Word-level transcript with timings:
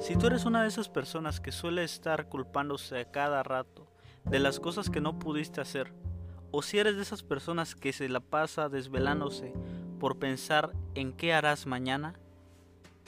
Si 0.00 0.16
tú 0.16 0.28
eres 0.28 0.46
una 0.46 0.62
de 0.62 0.68
esas 0.68 0.88
personas 0.88 1.40
que 1.40 1.52
suele 1.52 1.84
estar 1.84 2.26
culpándose 2.26 2.98
a 2.98 3.10
cada 3.10 3.42
rato 3.42 3.86
de 4.24 4.38
las 4.40 4.58
cosas 4.58 4.88
que 4.88 5.02
no 5.02 5.18
pudiste 5.18 5.60
hacer, 5.60 5.92
o 6.50 6.62
si 6.62 6.78
eres 6.78 6.96
de 6.96 7.02
esas 7.02 7.22
personas 7.22 7.74
que 7.74 7.92
se 7.92 8.08
la 8.08 8.20
pasa 8.20 8.70
desvelándose 8.70 9.52
por 10.00 10.18
pensar 10.18 10.72
en 10.94 11.12
qué 11.12 11.34
harás 11.34 11.66
mañana, 11.66 12.14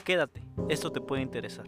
quédate, 0.04 0.44
esto 0.68 0.92
te 0.92 1.00
puede 1.00 1.22
interesar. 1.22 1.66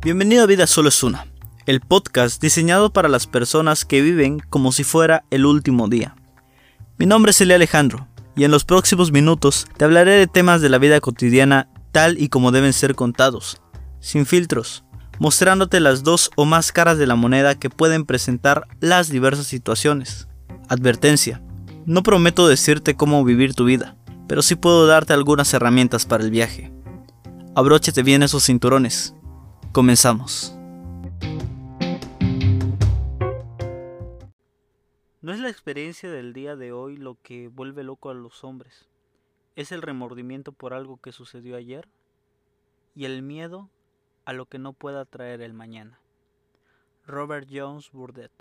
Bienvenido 0.00 0.44
a 0.44 0.46
Vida 0.46 0.68
Solo 0.68 0.90
es 0.90 1.02
Una 1.02 1.26
el 1.68 1.80
podcast 1.82 2.40
diseñado 2.40 2.94
para 2.94 3.10
las 3.10 3.26
personas 3.26 3.84
que 3.84 4.00
viven 4.00 4.40
como 4.48 4.72
si 4.72 4.84
fuera 4.84 5.24
el 5.30 5.44
último 5.44 5.86
día. 5.86 6.16
Mi 6.96 7.04
nombre 7.04 7.28
es 7.28 7.42
Elia 7.42 7.56
Alejandro 7.56 8.08
y 8.34 8.44
en 8.44 8.50
los 8.50 8.64
próximos 8.64 9.12
minutos 9.12 9.66
te 9.76 9.84
hablaré 9.84 10.12
de 10.12 10.26
temas 10.26 10.62
de 10.62 10.70
la 10.70 10.78
vida 10.78 10.98
cotidiana 11.02 11.68
tal 11.92 12.18
y 12.18 12.30
como 12.30 12.52
deben 12.52 12.72
ser 12.72 12.94
contados, 12.94 13.60
sin 14.00 14.24
filtros, 14.24 14.82
mostrándote 15.18 15.78
las 15.80 16.04
dos 16.04 16.30
o 16.36 16.46
más 16.46 16.72
caras 16.72 16.96
de 16.96 17.06
la 17.06 17.16
moneda 17.16 17.54
que 17.54 17.68
pueden 17.68 18.06
presentar 18.06 18.66
las 18.80 19.10
diversas 19.10 19.46
situaciones. 19.46 20.26
Advertencia, 20.70 21.42
no 21.84 22.02
prometo 22.02 22.48
decirte 22.48 22.96
cómo 22.96 23.22
vivir 23.24 23.52
tu 23.52 23.66
vida, 23.66 23.94
pero 24.26 24.40
sí 24.40 24.54
puedo 24.54 24.86
darte 24.86 25.12
algunas 25.12 25.52
herramientas 25.52 26.06
para 26.06 26.24
el 26.24 26.30
viaje. 26.30 26.72
Abróchate 27.54 28.02
bien 28.02 28.22
esos 28.22 28.46
cinturones. 28.46 29.12
Comenzamos. 29.72 30.57
No 35.28 35.34
es 35.34 35.40
la 35.40 35.50
experiencia 35.50 36.10
del 36.10 36.32
día 36.32 36.56
de 36.56 36.72
hoy 36.72 36.96
lo 36.96 37.18
que 37.22 37.48
vuelve 37.48 37.82
loco 37.82 38.08
a 38.08 38.14
los 38.14 38.44
hombres. 38.44 38.88
Es 39.56 39.72
el 39.72 39.82
remordimiento 39.82 40.52
por 40.52 40.72
algo 40.72 40.96
que 41.02 41.12
sucedió 41.12 41.54
ayer 41.54 41.86
y 42.94 43.04
el 43.04 43.20
miedo 43.20 43.68
a 44.24 44.32
lo 44.32 44.46
que 44.46 44.58
no 44.58 44.72
pueda 44.72 45.04
traer 45.04 45.42
el 45.42 45.52
mañana. 45.52 46.00
Robert 47.06 47.46
Jones 47.52 47.90
Burdett. 47.92 48.32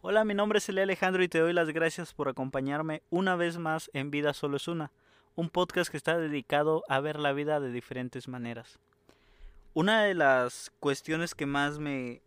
Hola, 0.00 0.24
mi 0.24 0.32
nombre 0.32 0.60
es 0.60 0.68
Elia 0.70 0.84
Alejandro 0.84 1.22
y 1.24 1.28
te 1.28 1.40
doy 1.40 1.52
las 1.52 1.68
gracias 1.68 2.14
por 2.14 2.30
acompañarme 2.30 3.02
una 3.10 3.36
vez 3.36 3.58
más 3.58 3.90
en 3.92 4.10
Vida 4.10 4.32
Solo 4.32 4.56
es 4.56 4.68
Una, 4.68 4.92
un 5.34 5.50
podcast 5.50 5.90
que 5.90 5.98
está 5.98 6.16
dedicado 6.16 6.84
a 6.88 7.00
ver 7.00 7.18
la 7.18 7.34
vida 7.34 7.60
de 7.60 7.70
diferentes 7.70 8.28
maneras. 8.28 8.78
Una 9.74 10.04
de 10.04 10.14
las 10.14 10.72
cuestiones 10.80 11.34
que 11.34 11.44
más 11.44 11.78
me, 11.78 12.22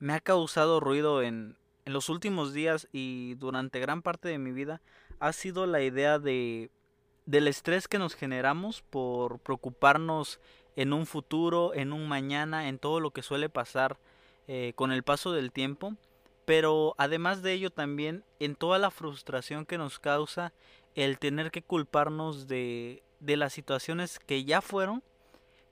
me 0.00 0.14
ha 0.14 0.20
causado 0.20 0.80
ruido 0.80 1.22
en, 1.22 1.59
en 1.90 1.94
los 1.94 2.08
últimos 2.08 2.52
días 2.52 2.86
y 2.92 3.34
durante 3.34 3.80
gran 3.80 4.00
parte 4.00 4.28
de 4.28 4.38
mi 4.38 4.52
vida 4.52 4.80
ha 5.18 5.32
sido 5.32 5.66
la 5.66 5.82
idea 5.82 6.20
de 6.20 6.70
del 7.26 7.48
estrés 7.48 7.88
que 7.88 7.98
nos 7.98 8.14
generamos 8.14 8.82
por 8.82 9.40
preocuparnos 9.40 10.38
en 10.76 10.92
un 10.92 11.04
futuro, 11.04 11.74
en 11.74 11.92
un 11.92 12.08
mañana, 12.08 12.68
en 12.68 12.78
todo 12.78 13.00
lo 13.00 13.10
que 13.10 13.22
suele 13.22 13.48
pasar 13.48 13.98
eh, 14.46 14.72
con 14.76 14.92
el 14.92 15.02
paso 15.02 15.32
del 15.32 15.50
tiempo, 15.50 15.96
pero 16.44 16.94
además 16.96 17.42
de 17.42 17.54
ello 17.54 17.70
también 17.70 18.22
en 18.38 18.54
toda 18.54 18.78
la 18.78 18.92
frustración 18.92 19.66
que 19.66 19.76
nos 19.76 19.98
causa 19.98 20.52
el 20.94 21.18
tener 21.18 21.50
que 21.50 21.62
culparnos 21.62 22.46
de, 22.46 23.02
de 23.18 23.36
las 23.36 23.52
situaciones 23.52 24.20
que 24.20 24.44
ya 24.44 24.60
fueron 24.60 25.02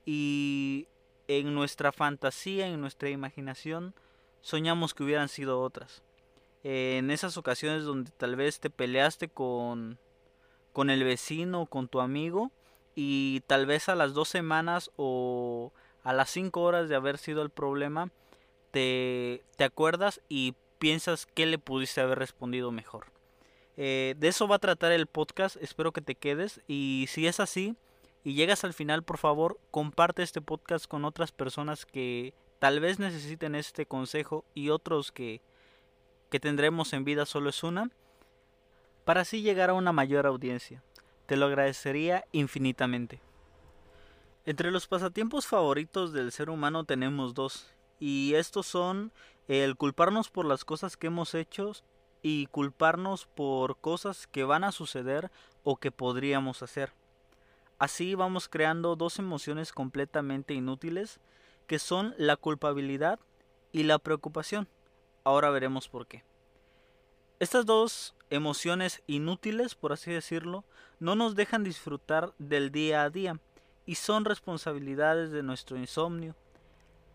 y 0.05 0.89
en 1.29 1.55
nuestra 1.55 1.93
fantasía, 1.93 2.67
en 2.67 2.81
nuestra 2.81 3.09
imaginación, 3.09 3.95
soñamos 4.41 4.93
que 4.93 5.03
hubieran 5.03 5.29
sido 5.29 5.61
otras. 5.61 6.03
En 6.63 7.11
esas 7.11 7.37
ocasiones 7.37 7.83
donde 7.83 8.11
tal 8.11 8.35
vez 8.35 8.59
te 8.59 8.69
peleaste 8.69 9.29
con, 9.29 9.97
con 10.73 10.89
el 10.89 11.03
vecino, 11.03 11.65
con 11.65 11.87
tu 11.87 11.99
amigo, 11.99 12.51
y 12.95 13.41
tal 13.47 13.65
vez 13.65 13.89
a 13.89 13.95
las 13.95 14.13
dos 14.13 14.29
semanas 14.29 14.91
o 14.95 15.71
a 16.03 16.13
las 16.13 16.29
cinco 16.29 16.61
horas 16.61 16.89
de 16.89 16.95
haber 16.95 17.17
sido 17.17 17.41
el 17.41 17.49
problema, 17.49 18.11
te, 18.71 19.43
te 19.55 19.63
acuerdas 19.63 20.21
y 20.27 20.55
piensas 20.79 21.25
que 21.25 21.45
le 21.45 21.59
pudiste 21.59 22.01
haber 22.01 22.19
respondido 22.19 22.71
mejor. 22.71 23.07
Eh, 23.77 24.15
de 24.17 24.27
eso 24.27 24.47
va 24.47 24.57
a 24.57 24.59
tratar 24.59 24.91
el 24.91 25.07
podcast, 25.07 25.55
espero 25.61 25.93
que 25.93 26.01
te 26.01 26.15
quedes 26.15 26.61
y 26.67 27.05
si 27.07 27.27
es 27.27 27.39
así 27.39 27.75
y 28.25 28.33
llegas 28.33 28.65
al 28.65 28.73
final, 28.73 29.03
por 29.03 29.17
favor, 29.17 29.57
comparte 29.71 30.23
este 30.23 30.41
podcast 30.41 30.85
con 30.85 31.05
otras 31.05 31.31
personas 31.31 31.85
que 31.85 32.33
Tal 32.59 32.81
vez 32.81 32.99
necesiten 32.99 33.55
este 33.55 33.85
consejo 33.85 34.43
y 34.53 34.69
otros 34.69 35.13
que, 35.13 35.41
que 36.29 36.39
tendremos 36.39 36.93
en 36.93 37.03
vida 37.03 37.25
solo 37.25 37.49
es 37.49 37.63
una, 37.63 37.89
para 39.05 39.21
así 39.21 39.41
llegar 39.41 39.69
a 39.69 39.73
una 39.73 39.91
mayor 39.91 40.27
audiencia. 40.27 40.83
Te 41.25 41.35
lo 41.35 41.47
agradecería 41.47 42.25
infinitamente. 42.31 43.21
Entre 44.45 44.71
los 44.71 44.87
pasatiempos 44.87 45.47
favoritos 45.47 46.13
del 46.13 46.31
ser 46.31 46.49
humano 46.49 46.83
tenemos 46.83 47.33
dos, 47.33 47.71
y 47.99 48.33
estos 48.35 48.65
son 48.65 49.11
el 49.47 49.75
culparnos 49.75 50.29
por 50.29 50.45
las 50.45 50.63
cosas 50.63 50.95
que 50.95 51.07
hemos 51.07 51.35
hecho 51.35 51.73
y 52.21 52.47
culparnos 52.47 53.25
por 53.25 53.77
cosas 53.77 54.27
que 54.27 54.43
van 54.43 54.63
a 54.63 54.71
suceder 54.71 55.31
o 55.63 55.77
que 55.77 55.91
podríamos 55.91 56.63
hacer. 56.63 56.93
Así 57.77 58.15
vamos 58.15 58.49
creando 58.49 58.95
dos 58.95 59.19
emociones 59.19 59.71
completamente 59.71 60.53
inútiles 60.53 61.19
que 61.65 61.79
son 61.79 62.13
la 62.17 62.35
culpabilidad 62.35 63.19
y 63.71 63.83
la 63.83 63.99
preocupación. 63.99 64.67
Ahora 65.23 65.49
veremos 65.49 65.87
por 65.87 66.07
qué. 66.07 66.23
Estas 67.39 67.65
dos 67.65 68.15
emociones 68.29 69.01
inútiles, 69.07 69.75
por 69.75 69.93
así 69.93 70.11
decirlo, 70.11 70.65
no 70.99 71.15
nos 71.15 71.35
dejan 71.35 71.63
disfrutar 71.63 72.33
del 72.37 72.71
día 72.71 73.03
a 73.03 73.09
día 73.09 73.39
y 73.85 73.95
son 73.95 74.25
responsabilidades 74.25 75.31
de 75.31 75.43
nuestro 75.43 75.77
insomnio. 75.77 76.35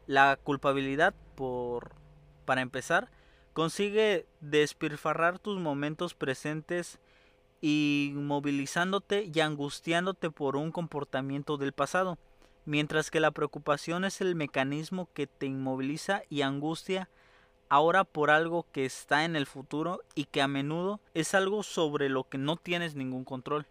La 0.06 0.38
culpabilidad, 0.42 1.14
por 1.34 1.92
para 2.44 2.60
empezar, 2.60 3.10
consigue 3.52 4.26
despilfarrar 4.40 5.38
tus 5.38 5.58
momentos 5.58 6.14
presentes 6.14 6.98
inmovilizándote 7.60 9.30
y 9.32 9.40
angustiándote 9.40 10.30
por 10.30 10.56
un 10.56 10.72
comportamiento 10.72 11.56
del 11.56 11.72
pasado 11.72 12.18
mientras 12.64 13.10
que 13.10 13.20
la 13.20 13.30
preocupación 13.30 14.04
es 14.04 14.20
el 14.20 14.34
mecanismo 14.34 15.08
que 15.12 15.26
te 15.26 15.46
inmoviliza 15.46 16.22
y 16.28 16.42
angustia 16.42 17.08
ahora 17.68 18.04
por 18.04 18.30
algo 18.30 18.66
que 18.72 18.84
está 18.84 19.24
en 19.24 19.36
el 19.36 19.46
futuro 19.46 20.02
y 20.14 20.26
que 20.26 20.42
a 20.42 20.48
menudo 20.48 21.00
es 21.14 21.34
algo 21.34 21.62
sobre 21.62 22.08
lo 22.08 22.28
que 22.28 22.38
no 22.38 22.56
tienes 22.56 22.94
ningún 22.94 23.24
control. 23.24 23.66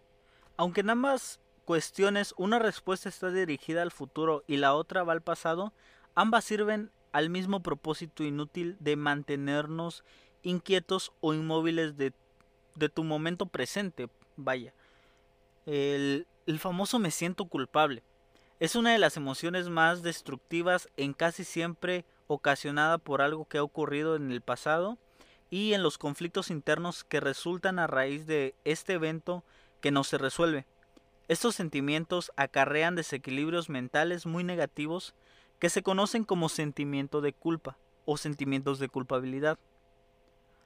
Aunque 0.56 0.82
en 0.82 0.90
ambas 0.90 1.40
cuestiones 1.64 2.34
una 2.36 2.58
respuesta 2.58 3.08
está 3.08 3.30
dirigida 3.30 3.82
al 3.82 3.90
futuro 3.90 4.44
y 4.46 4.56
la 4.58 4.74
otra 4.74 5.02
va 5.02 5.12
al 5.12 5.22
pasado, 5.22 5.72
ambas 6.14 6.44
sirven 6.44 6.90
al 7.12 7.30
mismo 7.30 7.60
propósito 7.60 8.24
inútil 8.24 8.76
de 8.80 8.96
mantenernos 8.96 10.04
inquietos 10.42 11.12
o 11.20 11.32
inmóviles 11.32 11.96
de, 11.96 12.12
de 12.74 12.88
tu 12.88 13.04
momento 13.04 13.46
presente. 13.46 14.08
Vaya, 14.36 14.74
el, 15.66 16.26
el 16.46 16.58
famoso 16.58 16.98
me 16.98 17.10
siento 17.10 17.46
culpable. 17.46 18.02
Es 18.60 18.76
una 18.76 18.92
de 18.92 18.98
las 18.98 19.16
emociones 19.16 19.68
más 19.68 20.02
destructivas 20.02 20.88
en 20.96 21.12
casi 21.12 21.44
siempre 21.44 22.04
ocasionada 22.26 22.98
por 22.98 23.22
algo 23.22 23.46
que 23.46 23.58
ha 23.58 23.62
ocurrido 23.62 24.16
en 24.16 24.30
el 24.30 24.40
pasado 24.40 24.98
y 25.50 25.74
en 25.74 25.82
los 25.82 25.98
conflictos 25.98 26.50
internos 26.50 27.04
que 27.04 27.20
resultan 27.20 27.78
a 27.78 27.86
raíz 27.86 28.26
de 28.26 28.54
este 28.64 28.94
evento 28.94 29.44
que 29.80 29.90
no 29.90 30.04
se 30.04 30.18
resuelve. 30.18 30.66
Estos 31.28 31.54
sentimientos 31.54 32.32
acarrean 32.36 32.96
desequilibrios 32.96 33.68
mentales 33.68 34.26
muy 34.26 34.44
negativos 34.44 35.14
que 35.58 35.70
se 35.70 35.82
conocen 35.82 36.24
como 36.24 36.48
sentimiento 36.48 37.20
de 37.20 37.32
culpa 37.32 37.78
o 38.04 38.16
sentimientos 38.16 38.78
de 38.78 38.88
culpabilidad. 38.88 39.58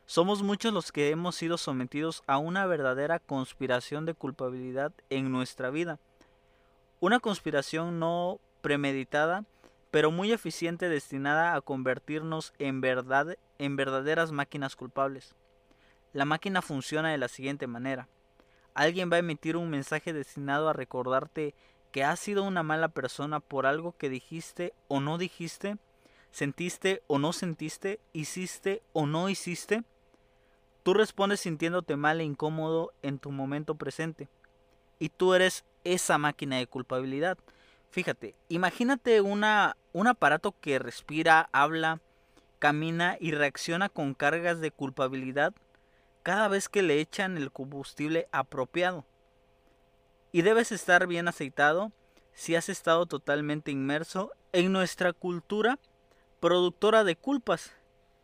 Somos 0.07 0.43
muchos 0.43 0.73
los 0.73 0.91
que 0.91 1.11
hemos 1.11 1.37
sido 1.37 1.59
sometidos 1.59 2.23
a 2.27 2.39
una 2.39 2.67
verdadera 2.67 3.19
conspiración 3.19 4.07
de 4.07 4.15
culpabilidad 4.15 4.93
en 5.11 5.31
nuestra 5.31 5.71
vida 5.71 5.99
una 7.01 7.21
conspiración 7.21 7.99
no 7.99 8.41
premeditada, 8.61 9.45
pero 9.91 10.11
muy 10.11 10.33
eficiente 10.33 10.89
destinada 10.89 11.55
a 11.55 11.61
convertirnos 11.61 12.53
en 12.59 12.81
verdad 12.81 13.37
en 13.59 13.77
verdaderas 13.77 14.33
máquinas 14.33 14.77
culpables. 14.77 15.35
La 16.13 16.25
máquina 16.25 16.63
funciona 16.63 17.11
de 17.11 17.19
la 17.19 17.29
siguiente 17.29 17.67
manera. 17.67 18.09
Alguien 18.75 19.11
va 19.11 19.17
a 19.17 19.21
emitir 19.21 19.57
un 19.57 19.71
mensaje 19.71 20.13
destinado 20.13 20.69
a 20.69 20.73
recordarte 20.73 21.55
que 21.91 22.05
has 22.05 22.21
sido 22.21 22.45
una 22.45 22.63
mala 22.63 22.89
persona 22.89 23.41
por 23.41 23.67
algo 23.67 23.97
que 23.97 24.09
dijiste 24.09 24.73
o 24.89 25.01
no 25.01 25.19
dijiste, 25.19 25.79
sentiste 26.31 27.03
o 27.07 27.19
no 27.19 27.33
sentiste, 27.33 27.99
hiciste 28.13 28.83
o 28.93 29.07
no 29.07 29.29
hiciste. 29.29 29.83
Tú 30.83 30.95
respondes 30.95 31.41
sintiéndote 31.41 31.97
mal 31.97 32.21
e 32.21 32.25
incómodo 32.25 32.93
en 33.03 33.19
tu 33.19 33.31
momento 33.31 33.75
presente. 33.75 34.29
Y 34.99 35.09
tú 35.09 35.35
eres 35.35 35.65
esa 35.85 36.19
máquina 36.19 36.57
de 36.59 36.67
culpabilidad. 36.67 37.39
Fíjate, 37.91 38.35
imagínate 38.49 39.21
una, 39.21 39.77
un 39.93 40.07
aparato 40.07 40.55
que 40.61 40.79
respira, 40.79 41.49
habla, 41.53 42.01
camina 42.59 43.17
y 43.21 43.31
reacciona 43.33 43.89
con 43.89 44.15
cargas 44.15 44.61
de 44.61 44.71
culpabilidad 44.71 45.55
cada 46.23 46.49
vez 46.49 46.69
que 46.69 46.83
le 46.83 47.01
echan 47.01 47.37
el 47.37 47.51
combustible 47.51 48.29
apropiado. 48.33 49.07
Y 50.33 50.43
debes 50.43 50.73
estar 50.73 51.07
bien 51.07 51.29
aceitado 51.29 51.93
si 52.35 52.55
has 52.55 52.69
estado 52.69 53.07
totalmente 53.07 53.71
inmerso 53.71 54.33
en 54.53 54.73
nuestra 54.73 55.13
cultura 55.13 55.79
productora 56.41 57.05
de 57.05 57.17
culpas. 57.17 57.73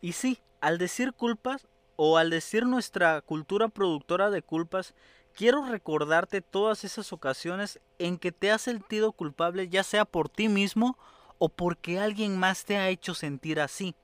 Y 0.01 0.13
sí, 0.13 0.39
al 0.61 0.77
decir 0.77 1.13
culpas 1.13 1.67
o 1.95 2.17
al 2.17 2.29
decir 2.29 2.65
nuestra 2.65 3.21
cultura 3.21 3.69
productora 3.69 4.29
de 4.29 4.41
culpas, 4.41 4.93
quiero 5.35 5.65
recordarte 5.65 6.41
todas 6.41 6.83
esas 6.83 7.11
ocasiones 7.13 7.79
en 7.99 8.17
que 8.17 8.31
te 8.31 8.51
has 8.51 8.61
sentido 8.61 9.11
culpable 9.11 9.67
ya 9.67 9.83
sea 9.83 10.05
por 10.05 10.29
ti 10.29 10.47
mismo 10.47 10.97
o 11.37 11.49
porque 11.49 11.99
alguien 11.99 12.39
más 12.39 12.63
te 12.63 12.77
ha 12.77 12.89
hecho 12.89 13.13
sentir 13.13 13.59
así. 13.59 13.95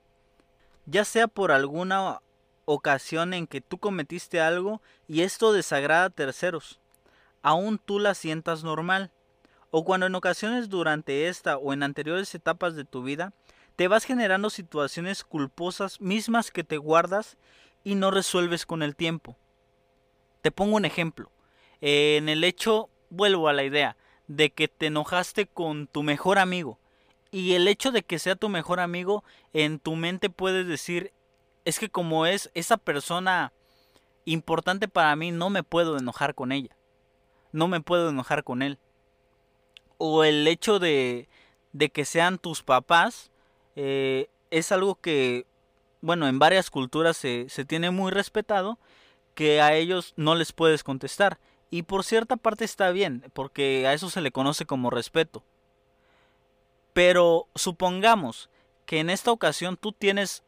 Ya 0.86 1.06
sea 1.06 1.28
por 1.28 1.51
alguna 1.51 2.22
ocasión 2.66 3.33
en 3.33 3.48
que 3.48 3.62
tú 3.62 3.78
cometiste 3.78 4.42
algo 4.42 4.81
y 5.07 5.22
esto 5.22 5.54
desagrada 5.54 6.06
a 6.06 6.10
terceros, 6.10 6.80
aún 7.42 7.80
tú 7.80 8.00
la 8.00 8.13
sientas 8.13 8.63
normal. 8.63 9.12
O 9.74 9.86
cuando 9.86 10.06
en 10.06 10.16
ocasiones 10.16 10.68
durante 10.68 11.30
esta 11.30 11.57
o 11.57 11.72
en 11.72 11.81
anteriores 11.81 12.36
etapas 12.36 12.75
de 12.75 12.84
tu 12.84 13.04
vida 13.04 13.34
te 13.77 13.88
vas 13.88 14.04
generando 14.04 14.50
situaciones 14.50 15.24
culposas 15.24 16.01
mismas 16.01 16.51
que 16.51 16.66
te 16.66 16.77
guardas 16.77 17.38
y 17.86 17.95
no 17.95 18.12
resuelves 18.12 18.66
con 18.66 18.84
el 18.84 18.98
tiempo. 18.98 19.38
Te 20.41 20.51
pongo 20.51 20.75
un 20.75 20.85
ejemplo. 20.85 21.31
en 21.81 22.29
el 22.29 22.43
hecho, 22.43 22.89
vuelvo 23.09 23.47
a 23.47 23.53
la 23.53 23.63
idea, 23.63 23.97
de 24.27 24.51
que 24.51 24.67
te 24.67 24.88
enojaste 24.88 25.47
con 25.47 25.88
tu 25.88 26.03
mejor 26.03 26.38
amigo. 26.39 26.79
Y 27.31 27.53
el 27.53 27.67
hecho 27.67 27.91
de 27.91 28.03
que 28.03 28.19
sea 28.19 28.35
tu 28.35 28.49
mejor 28.49 28.79
amigo, 28.79 29.23
en 29.53 29.79
tu 29.79 29.95
mente 29.95 30.29
puedes 30.29 30.67
decir, 30.67 31.11
es 31.65 31.79
que 31.79 31.89
como 31.89 32.25
es 32.25 32.51
esa 32.53 32.77
persona 32.77 33.51
importante 34.25 34.88
para 34.88 35.15
mí, 35.15 35.31
no 35.31 35.49
me 35.49 35.63
puedo 35.63 35.97
enojar 35.97 36.35
con 36.35 36.51
ella. 36.51 36.75
No 37.51 37.67
me 37.67 37.81
puedo 37.81 38.09
enojar 38.09 38.43
con 38.43 38.61
él. 38.61 38.77
O 39.97 40.23
el 40.23 40.47
hecho 40.47 40.79
de, 40.79 41.27
de 41.73 41.89
que 41.89 42.05
sean 42.05 42.38
tus 42.38 42.63
papás, 42.63 43.31
eh, 43.75 44.29
es 44.51 44.71
algo 44.71 44.95
que 44.95 45.45
bueno, 46.01 46.27
en 46.27 46.39
varias 46.39 46.69
culturas 46.69 47.15
se, 47.15 47.47
se 47.49 47.63
tiene 47.63 47.91
muy 47.91 48.11
respetado, 48.11 48.79
que 49.36 49.62
a 49.62 49.74
ellos 49.75 50.13
no 50.16 50.36
les 50.36 50.51
puedes 50.51 50.83
contestar. 50.83 51.39
Y 51.69 51.83
por 51.83 52.04
cierta 52.04 52.38
parte 52.38 52.66
está 52.66 52.92
bien, 52.92 53.24
porque 53.33 53.88
a 53.88 53.94
eso 53.94 54.10
se 54.10 54.22
le 54.22 54.31
conoce 54.31 54.66
como 54.66 54.89
respeto. 54.89 55.44
Pero 56.94 57.48
supongamos 57.56 58.50
que 58.86 59.00
en 59.00 59.10
esta 59.10 59.31
ocasión 59.31 59.78
tú 59.78 59.94
tienes 59.94 60.44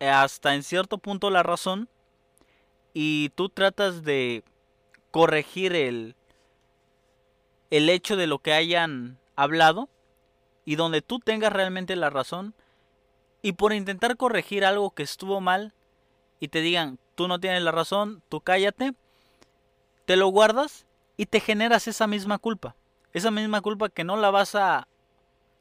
hasta 0.00 0.54
en 0.54 0.62
cierto 0.62 0.98
punto 0.98 1.30
la 1.30 1.42
razón 1.42 1.88
y 2.94 3.30
tú 3.30 3.48
tratas 3.48 4.04
de 4.04 4.44
corregir 5.10 5.74
el, 5.74 6.14
el 7.70 7.88
hecho 7.88 8.16
de 8.16 8.28
lo 8.28 8.38
que 8.38 8.52
hayan 8.52 9.18
hablado 9.34 9.88
y 10.64 10.76
donde 10.76 11.02
tú 11.02 11.18
tengas 11.18 11.52
realmente 11.52 11.96
la 11.96 12.10
razón, 12.10 12.54
y 13.40 13.52
por 13.52 13.72
intentar 13.72 14.18
corregir 14.18 14.66
algo 14.66 14.90
que 14.90 15.02
estuvo 15.02 15.40
mal 15.40 15.72
y 16.40 16.48
te 16.48 16.60
digan, 16.60 16.98
tú 17.14 17.28
no 17.28 17.40
tienes 17.40 17.62
la 17.62 17.72
razón, 17.72 18.22
tú 18.28 18.40
cállate, 18.40 18.94
te 20.04 20.16
lo 20.16 20.28
guardas 20.28 20.86
y 21.16 21.26
te 21.26 21.40
generas 21.40 21.88
esa 21.88 22.06
misma 22.06 22.38
culpa. 22.38 22.76
Esa 23.12 23.30
misma 23.30 23.60
culpa 23.60 23.88
que 23.88 24.04
no 24.04 24.16
la 24.16 24.30
vas 24.30 24.54
a 24.54 24.88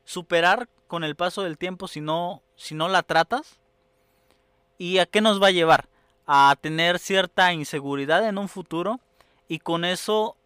superar 0.05 0.69
con 0.87 1.03
el 1.03 1.15
paso 1.15 1.43
del 1.43 1.57
tiempo 1.57 1.87
si 1.87 2.01
no, 2.01 2.41
si 2.55 2.75
no 2.75 2.87
la 2.87 3.03
tratas. 3.03 3.59
¿Y 4.77 4.99
a 4.99 5.05
qué 5.05 5.21
nos 5.21 5.41
va 5.41 5.47
a 5.47 5.51
llevar? 5.51 5.89
A 6.27 6.55
tener 6.61 6.99
cierta 6.99 7.51
inseguridad 7.53 8.27
en 8.27 8.37
un 8.37 8.47
futuro 8.47 8.99
y 9.47 9.59
con 9.59 9.85
eso 9.85 10.37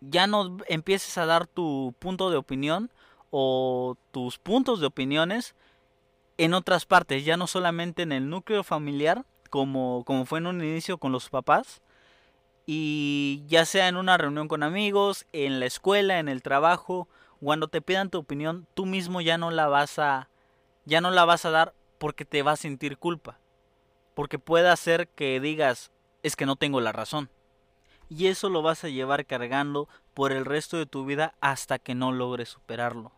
ya 0.00 0.26
no 0.26 0.58
empieces 0.66 1.16
a 1.18 1.26
dar 1.26 1.46
tu 1.46 1.94
punto 1.98 2.30
de 2.30 2.36
opinión 2.36 2.90
o 3.30 3.96
tus 4.10 4.38
puntos 4.38 4.80
de 4.80 4.86
opiniones 4.86 5.54
en 6.36 6.54
otras 6.54 6.86
partes, 6.86 7.24
ya 7.24 7.36
no 7.36 7.46
solamente 7.46 8.02
en 8.02 8.12
el 8.12 8.28
núcleo 8.30 8.64
familiar, 8.64 9.24
como, 9.50 10.04
como 10.06 10.24
fue 10.24 10.38
en 10.38 10.46
un 10.46 10.62
inicio 10.62 10.98
con 10.98 11.12
los 11.12 11.28
papás, 11.28 11.82
y 12.66 13.42
ya 13.48 13.64
sea 13.64 13.88
en 13.88 13.96
una 13.96 14.16
reunión 14.16 14.48
con 14.48 14.62
amigos, 14.62 15.26
en 15.32 15.60
la 15.60 15.66
escuela, 15.66 16.18
en 16.18 16.28
el 16.28 16.42
trabajo, 16.42 17.08
cuando 17.40 17.68
te 17.68 17.80
pidan 17.80 18.10
tu 18.10 18.18
opinión, 18.18 18.66
tú 18.74 18.86
mismo 18.86 19.20
ya 19.20 19.38
no 19.38 19.50
la 19.50 19.66
vas 19.66 19.98
a 19.98 20.28
ya 20.84 21.00
no 21.00 21.10
la 21.10 21.24
vas 21.24 21.44
a 21.44 21.50
dar 21.50 21.74
porque 21.98 22.24
te 22.24 22.42
va 22.42 22.52
a 22.52 22.56
sentir 22.56 22.96
culpa. 22.96 23.38
Porque 24.14 24.38
puede 24.38 24.68
hacer 24.68 25.08
que 25.08 25.40
digas, 25.40 25.90
es 26.22 26.36
que 26.36 26.46
no 26.46 26.56
tengo 26.56 26.80
la 26.80 26.92
razón. 26.92 27.30
Y 28.08 28.26
eso 28.26 28.48
lo 28.48 28.62
vas 28.62 28.84
a 28.84 28.88
llevar 28.88 29.26
cargando 29.26 29.88
por 30.14 30.32
el 30.32 30.44
resto 30.44 30.76
de 30.76 30.86
tu 30.86 31.04
vida 31.04 31.34
hasta 31.40 31.78
que 31.78 31.94
no 31.94 32.12
logres 32.12 32.48
superarlo. 32.48 33.12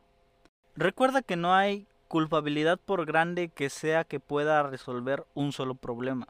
Recuerda 0.77 1.23
que 1.23 1.37
no 1.37 1.55
hay 1.55 1.87
culpabilidad 2.13 2.79
por 2.79 3.07
grande 3.07 3.49
que 3.49 3.71
sea 3.71 4.05
que 4.05 4.21
pueda 4.21 4.63
resolver 4.65 5.25
un 5.33 5.51
solo 5.53 5.75
problema. 5.75 6.29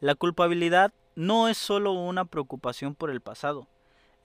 La 0.00 0.14
culpabilidad 0.14 0.92
no 1.14 1.48
es 1.48 1.56
solo 1.56 1.92
una 1.92 2.26
preocupación 2.26 2.94
por 2.94 3.08
el 3.08 3.22
pasado, 3.22 3.66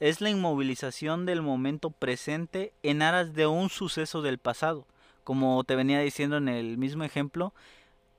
es 0.02 0.20
la 0.20 0.30
inmovilización 0.30 1.26
del 1.26 1.42
momento 1.42 1.90
presente 1.90 2.74
en 2.84 3.02
aras 3.02 3.34
de 3.34 3.48
un 3.48 3.70
suceso 3.70 4.22
del 4.22 4.40
pasado. 4.40 4.86
Como 5.24 5.64
te 5.64 5.78
venía 5.78 6.02
diciendo 6.02 6.36
en 6.36 6.50
el 6.50 6.78
mismo 6.78 7.06
ejemplo, 7.06 7.54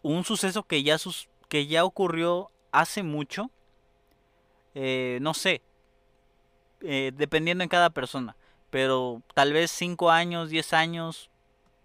un 0.01 0.25
suceso 0.25 0.63
que 0.63 0.83
ya, 0.83 0.97
que 1.51 1.67
ya 1.67 1.85
ocurrió 1.85 2.51
hace 2.73 3.03
mucho, 3.03 3.51
eh, 4.75 5.19
no 5.21 5.35
sé, 5.35 5.61
eh, 6.81 7.13
dependiendo 7.15 7.63
en 7.63 7.69
cada 7.69 7.91
persona, 7.91 8.37
pero 8.71 9.21
tal 9.35 9.53
vez 9.53 9.71
5 9.71 10.11
años, 10.11 10.49
10 10.49 10.73
años, 10.73 11.30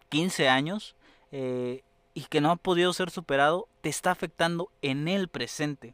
15 0.10 0.50
años 0.50 0.96
eh, 1.32 1.84
y 2.14 2.24
que 2.26 2.42
no 2.42 2.52
ha 2.52 2.56
podido 2.56 2.94
ser 2.94 3.12
superado, 3.12 3.68
te 3.82 3.90
está 3.90 4.12
afectando 4.12 4.70
en 4.82 5.08
el 5.08 5.28
presente. 5.28 5.94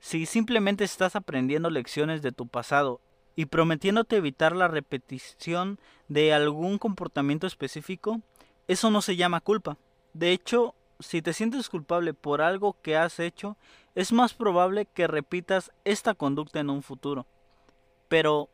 Si 0.00 0.26
simplemente 0.26 0.82
estás 0.82 1.14
aprendiendo 1.14 1.70
lecciones 1.70 2.22
de 2.22 2.32
tu 2.32 2.48
pasado 2.48 3.00
y 3.36 3.46
prometiéndote 3.46 4.16
evitar 4.16 4.54
la 4.56 4.68
repetición 4.68 5.78
de 6.08 6.32
algún 6.32 6.78
comportamiento 6.78 7.46
específico, 7.46 8.20
eso 8.66 8.90
no 8.90 9.02
se 9.02 9.16
llama 9.16 9.40
culpa. 9.40 9.76
De 10.12 10.32
hecho, 10.32 10.74
si 10.98 11.22
te 11.22 11.32
sientes 11.32 11.68
culpable 11.68 12.14
por 12.14 12.42
algo 12.42 12.76
que 12.82 12.96
has 12.96 13.20
hecho, 13.20 13.56
es 13.94 14.12
más 14.12 14.34
probable 14.34 14.86
que 14.86 15.06
repitas 15.06 15.70
esta 15.84 16.14
conducta 16.14 16.60
en 16.60 16.70
un 16.70 16.82
futuro. 16.82 17.26
Pero, 18.08 18.48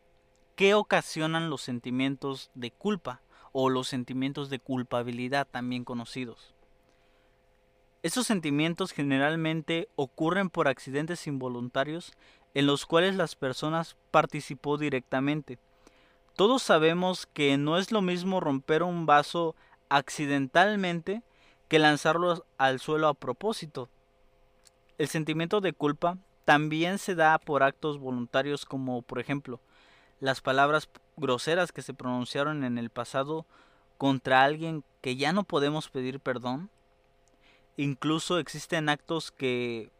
¿qué 0.56 0.74
ocasionan 0.74 1.50
los 1.50 1.62
sentimientos 1.62 2.50
de 2.54 2.70
culpa? 2.70 3.22
O 3.60 3.70
los 3.70 3.88
sentimientos 3.88 4.50
de 4.50 4.60
culpabilidad 4.60 5.44
también 5.50 5.82
conocidos. 5.82 6.54
Estos 8.04 8.28
sentimientos 8.28 8.92
generalmente 8.92 9.88
ocurren 9.96 10.48
por 10.48 10.68
accidentes 10.68 11.26
involuntarios 11.26 12.12
en 12.54 12.66
los 12.66 12.86
cuales 12.86 13.16
las 13.16 13.34
personas 13.34 13.96
participó 14.12 14.78
directamente. 14.78 15.58
Todos 16.36 16.62
sabemos 16.62 17.26
que 17.26 17.56
no 17.56 17.78
es 17.78 17.90
lo 17.90 18.00
mismo 18.00 18.38
romper 18.38 18.84
un 18.84 19.06
vaso 19.06 19.56
accidentalmente 19.88 21.24
que 21.66 21.80
lanzarlo 21.80 22.46
al 22.58 22.78
suelo 22.78 23.08
a 23.08 23.14
propósito. 23.14 23.88
El 24.98 25.08
sentimiento 25.08 25.60
de 25.60 25.72
culpa 25.72 26.16
también 26.44 26.98
se 26.98 27.16
da 27.16 27.36
por 27.40 27.64
actos 27.64 27.98
voluntarios 27.98 28.64
como 28.64 29.02
por 29.02 29.18
ejemplo 29.18 29.60
las 30.20 30.40
palabras 30.40 30.88
groseras 31.16 31.72
que 31.72 31.82
se 31.82 31.94
pronunciaron 31.94 32.64
en 32.64 32.78
el 32.78 32.90
pasado 32.90 33.46
contra 33.96 34.44
alguien 34.44 34.84
que 35.00 35.16
ya 35.16 35.32
no 35.32 35.44
podemos 35.44 35.88
pedir 35.88 36.20
perdón. 36.20 36.70
Incluso 37.76 38.38
existen 38.38 38.88
actos 38.88 39.30
que 39.30 39.90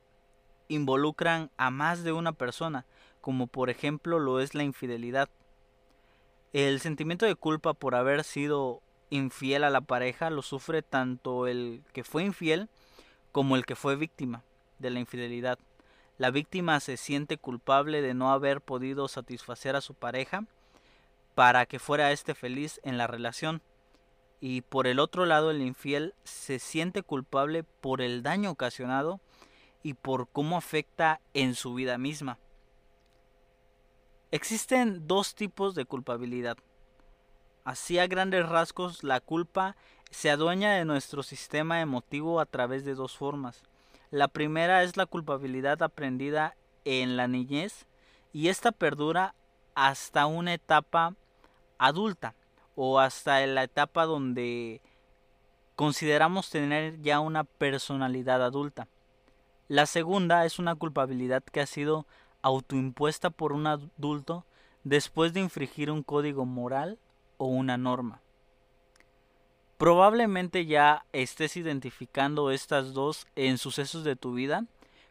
involucran 0.68 1.50
a 1.56 1.70
más 1.70 2.04
de 2.04 2.12
una 2.12 2.32
persona, 2.32 2.84
como 3.20 3.46
por 3.46 3.70
ejemplo 3.70 4.18
lo 4.18 4.40
es 4.40 4.54
la 4.54 4.64
infidelidad. 4.64 5.28
El 6.52 6.80
sentimiento 6.80 7.26
de 7.26 7.34
culpa 7.34 7.74
por 7.74 7.94
haber 7.94 8.24
sido 8.24 8.80
infiel 9.10 9.64
a 9.64 9.70
la 9.70 9.80
pareja 9.80 10.30
lo 10.30 10.42
sufre 10.42 10.82
tanto 10.82 11.46
el 11.46 11.82
que 11.92 12.04
fue 12.04 12.24
infiel 12.24 12.68
como 13.32 13.56
el 13.56 13.64
que 13.64 13.76
fue 13.76 13.96
víctima 13.96 14.42
de 14.78 14.90
la 14.90 15.00
infidelidad. 15.00 15.58
La 16.18 16.32
víctima 16.32 16.80
se 16.80 16.96
siente 16.96 17.38
culpable 17.38 18.02
de 18.02 18.12
no 18.12 18.32
haber 18.32 18.60
podido 18.60 19.06
satisfacer 19.06 19.76
a 19.76 19.80
su 19.80 19.94
pareja 19.94 20.44
para 21.36 21.64
que 21.64 21.78
fuera 21.78 22.10
éste 22.10 22.34
feliz 22.34 22.80
en 22.82 22.98
la 22.98 23.06
relación. 23.06 23.62
Y 24.40 24.62
por 24.62 24.88
el 24.88 24.98
otro 24.98 25.26
lado, 25.26 25.52
el 25.52 25.62
infiel 25.62 26.14
se 26.24 26.58
siente 26.58 27.04
culpable 27.04 27.62
por 27.62 28.00
el 28.00 28.24
daño 28.24 28.50
ocasionado 28.50 29.20
y 29.84 29.94
por 29.94 30.28
cómo 30.28 30.56
afecta 30.56 31.20
en 31.34 31.54
su 31.54 31.74
vida 31.74 31.98
misma. 31.98 32.38
Existen 34.32 35.06
dos 35.06 35.36
tipos 35.36 35.76
de 35.76 35.84
culpabilidad. 35.84 36.58
Así 37.62 38.00
a 38.00 38.08
grandes 38.08 38.48
rasgos, 38.48 39.04
la 39.04 39.20
culpa 39.20 39.76
se 40.10 40.30
adueña 40.30 40.72
de 40.72 40.84
nuestro 40.84 41.22
sistema 41.22 41.80
emotivo 41.80 42.40
a 42.40 42.46
través 42.46 42.84
de 42.84 42.96
dos 42.96 43.16
formas 43.16 43.67
La 44.10 44.28
primera 44.28 44.82
es 44.82 44.96
la 44.96 45.04
culpabilidad 45.04 45.82
aprendida 45.82 46.56
en 46.84 47.18
la 47.18 47.28
niñez 47.28 47.86
y 48.32 48.48
esta 48.48 48.72
perdura 48.72 49.34
hasta 49.74 50.24
una 50.24 50.54
etapa 50.54 51.14
adulta 51.76 52.34
o 52.74 53.00
hasta 53.00 53.46
la 53.46 53.64
etapa 53.64 54.06
donde 54.06 54.80
consideramos 55.76 56.48
tener 56.48 57.00
ya 57.02 57.20
una 57.20 57.44
personalidad 57.44 58.42
adulta. 58.42 58.88
La 59.68 59.84
segunda 59.84 60.46
es 60.46 60.58
una 60.58 60.74
culpabilidad 60.74 61.42
que 61.42 61.60
ha 61.60 61.66
sido 61.66 62.06
autoimpuesta 62.40 63.28
por 63.28 63.52
un 63.52 63.66
adulto 63.66 64.46
después 64.84 65.34
de 65.34 65.40
infringir 65.40 65.90
un 65.90 66.02
código 66.02 66.46
moral 66.46 66.98
o 67.36 67.46
una 67.46 67.76
norma. 67.76 68.22
Probablemente 69.78 70.66
ya 70.66 71.04
estés 71.12 71.56
identificando 71.56 72.50
estas 72.50 72.92
dos 72.92 73.28
en 73.36 73.58
sucesos 73.58 74.02
de 74.02 74.16
tu 74.16 74.34
vida, 74.34 74.64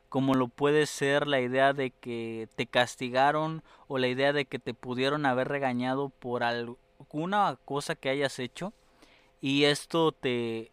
como 0.10 0.34
lo 0.34 0.50
puede 0.50 0.86
ser 0.86 1.26
la 1.26 1.40
idea 1.40 1.72
de 1.72 1.92
que 1.92 2.50
te 2.56 2.66
castigaron 2.68 3.64
o 3.88 3.98
la 3.98 4.10
idea 4.10 4.34
de 4.34 4.44
que 4.46 4.60
te 4.60 4.74
pudieron 4.74 5.26
haber 5.26 5.48
regañado 5.48 6.10
por 6.10 6.44
alguna 6.44 7.58
cosa 7.64 7.96
que 7.96 8.10
hayas 8.10 8.40
hecho 8.40 8.74
y 9.42 9.64
esto 9.64 10.12
te 10.12 10.72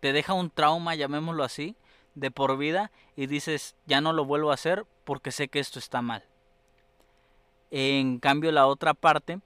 te 0.00 0.12
deja 0.12 0.34
un 0.34 0.50
trauma, 0.50 0.94
llamémoslo 0.94 1.42
así, 1.42 1.74
de 2.14 2.30
por 2.30 2.58
vida 2.58 2.92
y 3.16 3.26
dices, 3.26 3.76
ya 3.86 4.02
no 4.02 4.12
lo 4.12 4.26
vuelvo 4.26 4.50
a 4.50 4.54
hacer 4.54 4.84
porque 5.04 5.32
sé 5.32 5.48
que 5.48 5.58
esto 5.58 5.78
está 5.78 6.02
mal. 6.02 6.22
En 7.70 8.18
cambio, 8.18 8.52
la 8.52 8.66
otra 8.66 8.94
parte, 8.94 9.40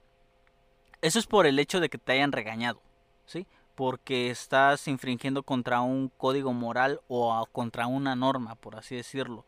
eso 1.01 1.17
es 1.17 1.25
por 1.25 1.47
el 1.47 1.57
hecho 1.57 1.79
de 1.79 1.89
que 1.89 1.97
te 1.97 2.11
hayan 2.13 2.31
regañado, 2.31 2.79
¿sí? 3.25 3.47
Porque 3.75 4.29
estás 4.29 4.87
infringiendo 4.87 5.41
contra 5.41 5.81
un 5.81 6.09
código 6.09 6.53
moral 6.53 7.01
o 7.07 7.45
contra 7.51 7.87
una 7.87 8.15
norma, 8.15 8.55
por 8.55 8.75
así 8.75 8.95
decirlo. 8.95 9.45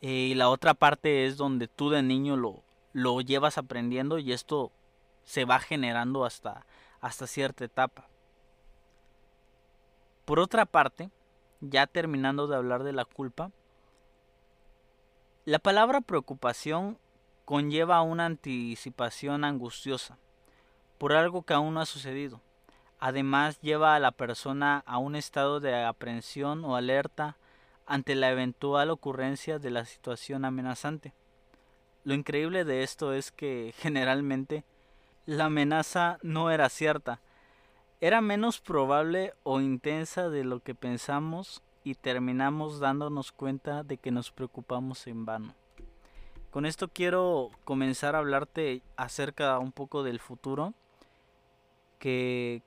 Y 0.00 0.34
la 0.34 0.50
otra 0.50 0.74
parte 0.74 1.26
es 1.26 1.36
donde 1.38 1.68
tú 1.68 1.88
de 1.88 2.02
niño 2.02 2.36
lo, 2.36 2.62
lo 2.92 3.20
llevas 3.22 3.56
aprendiendo 3.56 4.18
y 4.18 4.32
esto 4.32 4.72
se 5.24 5.44
va 5.46 5.58
generando 5.58 6.24
hasta, 6.24 6.66
hasta 7.00 7.26
cierta 7.26 7.64
etapa. 7.64 8.08
Por 10.26 10.38
otra 10.38 10.66
parte, 10.66 11.10
ya 11.60 11.86
terminando 11.86 12.46
de 12.46 12.56
hablar 12.56 12.82
de 12.82 12.92
la 12.92 13.04
culpa, 13.06 13.52
la 15.44 15.58
palabra 15.58 16.02
preocupación 16.02 16.98
conlleva 17.46 18.02
una 18.02 18.26
anticipación 18.26 19.44
angustiosa 19.44 20.18
por 21.02 21.14
algo 21.14 21.42
que 21.42 21.52
aún 21.52 21.74
no 21.74 21.80
ha 21.80 21.84
sucedido. 21.84 22.40
Además 23.00 23.60
lleva 23.60 23.96
a 23.96 23.98
la 23.98 24.12
persona 24.12 24.84
a 24.86 24.98
un 24.98 25.16
estado 25.16 25.58
de 25.58 25.74
aprensión 25.84 26.64
o 26.64 26.76
alerta 26.76 27.38
ante 27.86 28.14
la 28.14 28.30
eventual 28.30 28.88
ocurrencia 28.88 29.58
de 29.58 29.72
la 29.72 29.84
situación 29.84 30.44
amenazante. 30.44 31.12
Lo 32.04 32.14
increíble 32.14 32.64
de 32.64 32.84
esto 32.84 33.14
es 33.14 33.32
que 33.32 33.74
generalmente 33.78 34.62
la 35.26 35.46
amenaza 35.46 36.18
no 36.22 36.52
era 36.52 36.68
cierta, 36.68 37.20
era 38.00 38.20
menos 38.20 38.60
probable 38.60 39.34
o 39.42 39.60
intensa 39.60 40.30
de 40.30 40.44
lo 40.44 40.60
que 40.60 40.76
pensamos 40.76 41.64
y 41.82 41.96
terminamos 41.96 42.78
dándonos 42.78 43.32
cuenta 43.32 43.82
de 43.82 43.96
que 43.96 44.12
nos 44.12 44.30
preocupamos 44.30 45.08
en 45.08 45.24
vano. 45.26 45.56
Con 46.52 46.64
esto 46.64 46.86
quiero 46.86 47.50
comenzar 47.64 48.14
a 48.14 48.18
hablarte 48.18 48.82
acerca 48.96 49.58
un 49.58 49.72
poco 49.72 50.04
del 50.04 50.20
futuro, 50.20 50.74
que, 52.02 52.62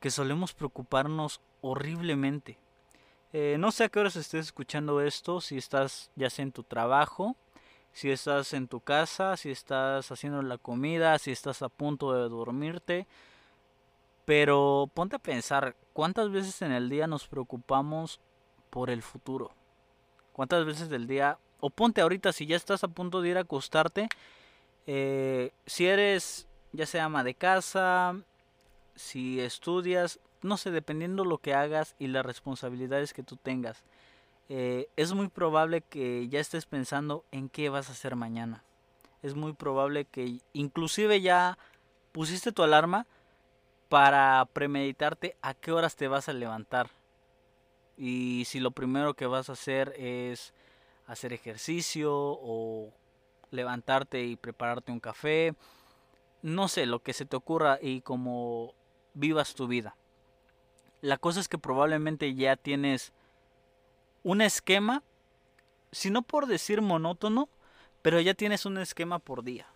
que 0.00 0.10
solemos 0.10 0.54
preocuparnos 0.54 1.42
horriblemente. 1.60 2.58
Eh, 3.34 3.56
no 3.58 3.70
sé 3.70 3.84
a 3.84 3.88
qué 3.90 4.00
horas 4.00 4.16
estés 4.16 4.46
escuchando 4.46 5.02
esto, 5.02 5.42
si 5.42 5.58
estás 5.58 6.10
ya 6.16 6.30
sea 6.30 6.44
en 6.44 6.52
tu 6.52 6.62
trabajo, 6.62 7.36
si 7.92 8.10
estás 8.10 8.54
en 8.54 8.68
tu 8.68 8.80
casa, 8.80 9.36
si 9.36 9.50
estás 9.50 10.10
haciendo 10.10 10.40
la 10.40 10.56
comida, 10.56 11.18
si 11.18 11.32
estás 11.32 11.60
a 11.60 11.68
punto 11.68 12.14
de 12.14 12.30
dormirte, 12.30 13.06
pero 14.24 14.90
ponte 14.94 15.16
a 15.16 15.18
pensar, 15.18 15.76
¿cuántas 15.92 16.30
veces 16.30 16.62
en 16.62 16.72
el 16.72 16.88
día 16.88 17.06
nos 17.06 17.28
preocupamos 17.28 18.20
por 18.70 18.88
el 18.88 19.02
futuro? 19.02 19.50
¿Cuántas 20.32 20.64
veces 20.64 20.88
del 20.88 21.06
día, 21.06 21.36
o 21.60 21.68
ponte 21.68 22.00
ahorita 22.00 22.32
si 22.32 22.46
ya 22.46 22.56
estás 22.56 22.84
a 22.84 22.88
punto 22.88 23.20
de 23.20 23.28
ir 23.28 23.36
a 23.36 23.42
acostarte, 23.42 24.08
eh, 24.86 25.52
si 25.66 25.86
eres 25.86 26.48
ya 26.72 26.86
sea 26.86 27.04
ama 27.04 27.22
de 27.22 27.34
casa, 27.34 28.16
si 28.94 29.40
estudias, 29.40 30.20
no 30.42 30.56
sé, 30.56 30.70
dependiendo 30.70 31.24
lo 31.24 31.38
que 31.38 31.54
hagas 31.54 31.94
y 31.98 32.08
las 32.08 32.24
responsabilidades 32.24 33.12
que 33.12 33.22
tú 33.22 33.36
tengas, 33.36 33.82
eh, 34.48 34.88
es 34.96 35.12
muy 35.14 35.28
probable 35.28 35.82
que 35.82 36.28
ya 36.28 36.40
estés 36.40 36.66
pensando 36.66 37.24
en 37.30 37.48
qué 37.48 37.68
vas 37.68 37.88
a 37.88 37.92
hacer 37.92 38.16
mañana. 38.16 38.64
Es 39.22 39.34
muy 39.34 39.52
probable 39.52 40.04
que 40.04 40.40
inclusive 40.52 41.20
ya 41.20 41.58
pusiste 42.12 42.52
tu 42.52 42.62
alarma, 42.62 43.06
para 43.92 44.48
premeditarte 44.54 45.36
a 45.42 45.52
qué 45.52 45.70
horas 45.70 45.96
te 45.96 46.08
vas 46.08 46.26
a 46.26 46.32
levantar. 46.32 46.88
Y 47.98 48.44
si 48.46 48.58
lo 48.58 48.70
primero 48.70 49.12
que 49.12 49.26
vas 49.26 49.50
a 49.50 49.52
hacer 49.52 49.92
es 49.98 50.54
hacer 51.06 51.34
ejercicio 51.34 52.10
o 52.16 52.90
levantarte 53.50 54.24
y 54.24 54.36
prepararte 54.36 54.92
un 54.92 54.98
café, 54.98 55.52
no 56.40 56.68
sé, 56.68 56.86
lo 56.86 57.02
que 57.02 57.12
se 57.12 57.26
te 57.26 57.36
ocurra 57.36 57.78
y 57.82 58.00
como 58.00 58.72
vivas 59.14 59.54
tu 59.54 59.66
vida. 59.66 59.96
La 61.00 61.18
cosa 61.18 61.40
es 61.40 61.48
que 61.48 61.58
probablemente 61.58 62.34
ya 62.34 62.56
tienes 62.56 63.12
un 64.22 64.40
esquema, 64.40 65.02
si 65.90 66.10
no 66.10 66.22
por 66.22 66.46
decir 66.46 66.80
monótono, 66.80 67.48
pero 68.02 68.20
ya 68.20 68.34
tienes 68.34 68.66
un 68.66 68.78
esquema 68.78 69.18
por 69.18 69.42
día. 69.42 69.66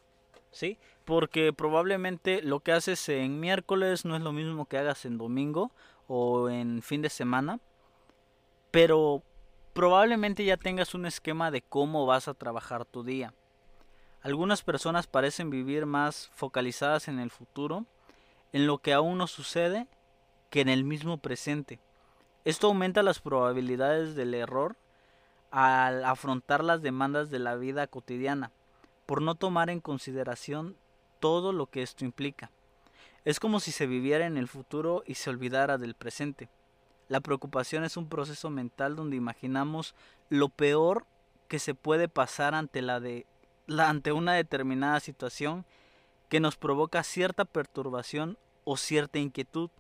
¿Sí? 0.51 0.79
porque 1.07 1.53
probablemente 1.53 2.43
lo 2.43 2.61
que 2.61 2.73
haces 2.73 3.09
en 3.09 3.39
miércoles 3.39 4.05
no 4.05 4.17
es 4.17 4.23
lo 4.23 4.33
mismo 4.33 4.67
que 4.67 4.77
hagas 4.77 5.05
en 5.07 5.19
domingo 5.19 5.71
o 6.09 6.51
en 6.51 6.83
fin 6.83 7.01
de 7.01 7.11
semana, 7.11 7.61
pero 8.73 9.23
probablemente 9.73 10.45
ya 10.45 10.57
tengas 10.57 10.95
un 10.95 11.07
esquema 11.07 11.53
de 11.53 11.63
cómo 11.63 12.07
vas 12.07 12.27
a 12.27 12.35
trabajar 12.35 12.85
tu 12.85 13.05
día. 13.05 13.33
Algunas 14.21 14.63
personas 14.63 15.07
parecen 15.07 15.49
vivir 15.49 15.87
más 15.87 16.29
focalizadas 16.35 17.07
en 17.07 17.21
el 17.21 17.31
futuro, 17.31 17.87
en 18.57 18.67
lo 18.67 18.79
que 18.79 18.95
aún 18.95 19.19
no 19.19 19.27
sucede, 19.27 19.87
que 20.49 20.63
en 20.63 20.71
el 20.71 20.83
mismo 20.83 21.19
presente. 21.19 21.79
Esto 22.47 22.69
aumenta 22.69 23.03
las 23.03 23.21
probabilidades 23.21 24.15
del 24.15 24.33
error 24.33 24.77
al 25.51 26.03
afrontar 26.07 26.65
las 26.65 26.81
demandas 26.81 27.29
de 27.29 27.39
la 27.39 27.57
vida 27.57 27.87
cotidiana, 27.87 28.53
por 29.05 29.21
no 29.21 29.35
tomar 29.35 29.69
en 29.69 29.81
consideración 29.81 30.75
todo 31.21 31.53
lo 31.53 31.67
que 31.67 31.83
esto 31.83 32.07
implica. 32.07 32.51
Es 33.27 33.41
como 33.41 33.61
si 33.61 33.73
se 33.73 33.87
viviera 33.87 34.25
en 34.25 34.39
el 34.39 34.49
futuro 34.49 35.03
y 35.07 35.17
se 35.17 35.29
olvidara 35.29 35.77
del 35.77 35.95
presente. 35.95 36.49
La 37.11 37.21
preocupación 37.21 37.85
es 37.85 37.99
un 37.99 38.09
proceso 38.09 38.49
mental 38.49 38.97
donde 38.97 39.17
imaginamos 39.17 39.95
lo 40.31 40.49
peor 40.49 41.05
que 41.49 41.59
se 41.59 41.75
puede 41.75 42.09
pasar 42.09 42.55
ante 42.55 42.81
la 42.81 43.01
de 43.01 43.27
ante 43.77 44.13
una 44.13 44.33
determinada 44.33 44.99
situación 45.01 45.67
que 46.31 46.41
nos 46.41 46.57
provoca 46.57 47.03
cierta 47.03 47.45
perturbación 47.45 48.39
o 48.67 48.77
cierta 48.77 49.19
inquietud. 49.19 49.71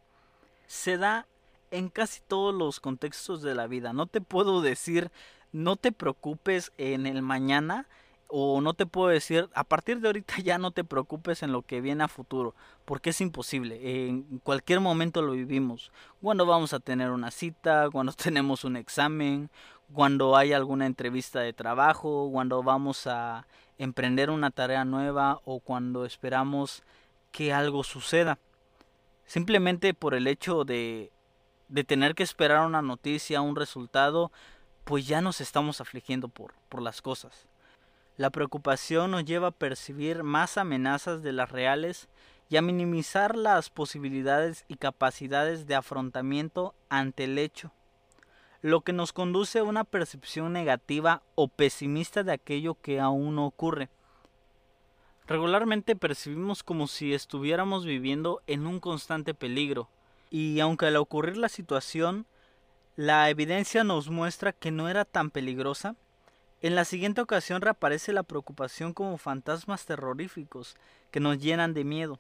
Se 0.67 0.97
da 0.97 1.27
en 1.71 1.91
casi 1.91 2.23
todos 2.27 2.55
los 2.55 2.81
contextos 2.81 3.43
de 3.43 3.55
la 3.55 3.67
vida. 3.67 3.93
No 3.93 4.07
te 4.07 4.23
puedo 4.23 4.63
decir 4.63 5.11
no 5.53 5.77
te 5.77 5.91
preocupes 5.91 6.73
en 6.77 7.07
el 7.07 7.23
mañana 7.23 7.87
o 8.29 8.61
no 8.61 8.75
te 8.75 8.87
puedo 8.87 9.09
decir, 9.09 9.49
a 9.55 9.65
partir 9.65 10.01
de 10.01 10.09
ahorita 10.09 10.35
ya 10.45 10.59
no 10.59 10.71
te 10.71 10.85
preocupes 10.85 11.43
en 11.43 11.53
lo 11.53 11.63
que 11.63 11.81
viene 11.81 12.05
a 12.05 12.09
futuro, 12.09 12.55
porque 12.85 13.11
es 13.11 13.21
imposible, 13.21 14.09
en 14.09 14.41
cualquier 14.41 14.81
momento 14.81 15.23
lo 15.23 15.33
vivimos, 15.33 15.93
cuando 16.21 16.45
vamos 16.45 16.73
a 16.73 16.81
tener 16.81 17.11
una 17.11 17.31
cita, 17.31 17.89
cuando 17.93 18.13
tenemos 18.13 18.65
un 18.65 18.77
examen, 18.77 19.51
cuando 19.93 20.37
hay 20.37 20.53
alguna 20.53 20.87
entrevista 20.87 21.41
de 21.41 21.53
trabajo, 21.53 22.29
cuando 22.33 22.63
vamos 22.63 23.07
a 23.07 23.47
emprender 23.79 24.31
una 24.31 24.51
tarea 24.51 24.85
nueva 24.85 25.41
o 25.45 25.61
cuando 25.61 26.05
esperamos 26.05 26.83
que 27.31 27.53
algo 27.53 27.85
suceda. 27.85 28.39
Simplemente 29.27 29.93
por 29.93 30.15
el 30.15 30.27
hecho 30.27 30.65
de, 30.65 31.11
de 31.69 31.85
tener 31.85 32.15
que 32.15 32.23
esperar 32.23 32.67
una 32.67 32.83
noticia, 32.83 33.41
un 33.41 33.57
resultado, 33.57 34.31
pues 34.85 35.07
ya 35.07 35.21
nos 35.21 35.41
estamos 35.41 35.81
afligiendo 35.81 36.29
por, 36.29 36.55
por 36.69 36.81
las 36.81 37.03
cosas. 37.03 37.47
La 38.17 38.31
preocupación 38.31 39.11
nos 39.11 39.25
lleva 39.25 39.49
a 39.49 39.53
percibir 39.53 40.23
más 40.23 40.57
amenazas 40.57 41.23
de 41.23 41.33
las 41.33 41.51
reales 41.51 42.09
y 42.49 42.57
a 42.57 42.63
minimizar 42.63 43.37
las 43.37 43.69
posibilidades 43.69 44.65
y 44.69 44.77
capacidades 44.77 45.67
de 45.67 45.75
afrontamiento 45.75 46.75
ante 46.89 47.25
el 47.25 47.39
hecho, 47.39 47.73
lo 48.63 48.81
que 48.81 48.93
nos 48.93 49.13
conduce 49.13 49.59
a 49.59 49.65
una 49.65 49.85
percepción 49.85 50.53
negativa 50.53 51.23
o 51.35 51.49
pesimista 51.49 52.23
de 52.23 52.33
aquello 52.33 52.77
que 52.81 53.01
aún 53.01 53.35
no 53.35 53.47
ocurre. 53.47 53.89
Regularmente 55.27 55.97
percibimos 55.97 56.63
como 56.63 56.87
si 56.87 57.13
estuviéramos 57.13 57.85
viviendo 57.85 58.43
en 58.47 58.67
un 58.67 58.79
constante 58.79 59.35
peligro, 59.35 59.89
y 60.31 60.61
aunque 60.61 60.87
al 60.87 60.97
ocurrir 60.97 61.37
la 61.37 61.49
situación 61.49 62.27
la 62.95 63.29
evidencia 63.29 63.85
nos 63.85 64.09
muestra 64.09 64.53
que 64.53 64.71
no 64.71 64.89
era 64.89 65.05
tan 65.05 65.31
peligrosa, 65.31 65.97
en 66.63 66.75
la 66.75 66.85
siguiente 66.85 67.21
ocasión 67.21 67.61
reaparece 67.61 68.13
la 68.13 68.23
preocupación 68.23 68.95
como 68.95 69.19
fantasmas 69.19 69.85
terroríficos 69.85 70.77
que 71.11 71.21
nos 71.21 71.39
llenan 71.39 71.75
de 71.75 71.85
miedo. 71.85 72.19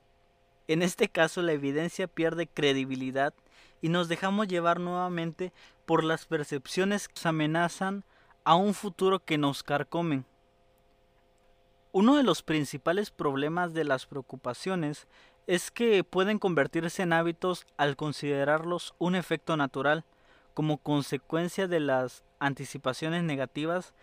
En 0.68 0.82
este 0.82 1.08
caso 1.08 1.42
la 1.42 1.52
evidencia 1.52 2.08
pierde 2.08 2.48
credibilidad 2.48 3.32
y 3.80 3.88
nos 3.88 4.08
dejamos 4.08 4.48
llevar 4.48 4.80
nuevamente 4.80 5.52
por 5.86 6.02
las 6.02 6.26
percepciones 6.26 7.08
que 7.08 7.14
nos 7.14 7.26
amenazan 7.26 8.04
a 8.44 8.56
un 8.56 8.75
futuro 8.75 9.20
que 9.20 9.38
nos 9.38 9.62
carcomen. 9.62 10.26
Uno 11.93 12.16
de 12.16 12.23
los 12.23 12.43
principales 12.43 13.11
problemas 13.11 13.73
de 13.73 13.85
las 13.85 14.07
preocupaciones 14.07 15.07
es 15.47 15.71
que 15.71 16.05
pueden 16.05 16.38
convertirse 16.38 17.02
en 17.02 17.12
hábitos 17.12 17.66
al 17.76 17.97
considerarlos 17.97 18.95
un 18.99 19.14
efecto 19.14 19.57
natural, 19.57 20.05
como 20.55 20.78
consecuencia 20.78 21.69
de 21.69 21.81
las 21.81 22.25
anticipaciones 22.38 23.23
negativas 23.23 23.95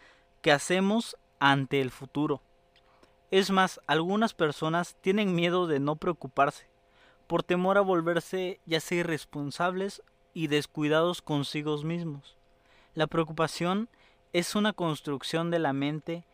que 0.41 0.51
hacemos 0.51 1.17
ante 1.39 1.81
el 1.81 1.91
futuro. 1.91 2.41
Es 3.31 3.49
más, 3.49 3.81
algunas 3.87 4.33
personas 4.33 4.95
tienen 5.01 5.35
miedo 5.35 5.67
de 5.67 5.79
no 5.79 5.95
preocuparse, 5.95 6.67
por 7.27 7.43
temor 7.43 7.77
a 7.77 7.81
volverse 7.81 8.59
ya 8.65 8.79
sea 8.79 8.99
irresponsables 8.99 10.03
y 10.33 10.47
descuidados 10.47 11.21
consigo 11.21 11.75
mismos. 11.83 12.37
La 12.93 13.07
preocupación 13.07 13.89
es 14.33 14.55
una 14.55 14.73
construcción 14.73 15.49
de 15.49 15.59
la 15.59 15.73
mente 15.73 16.25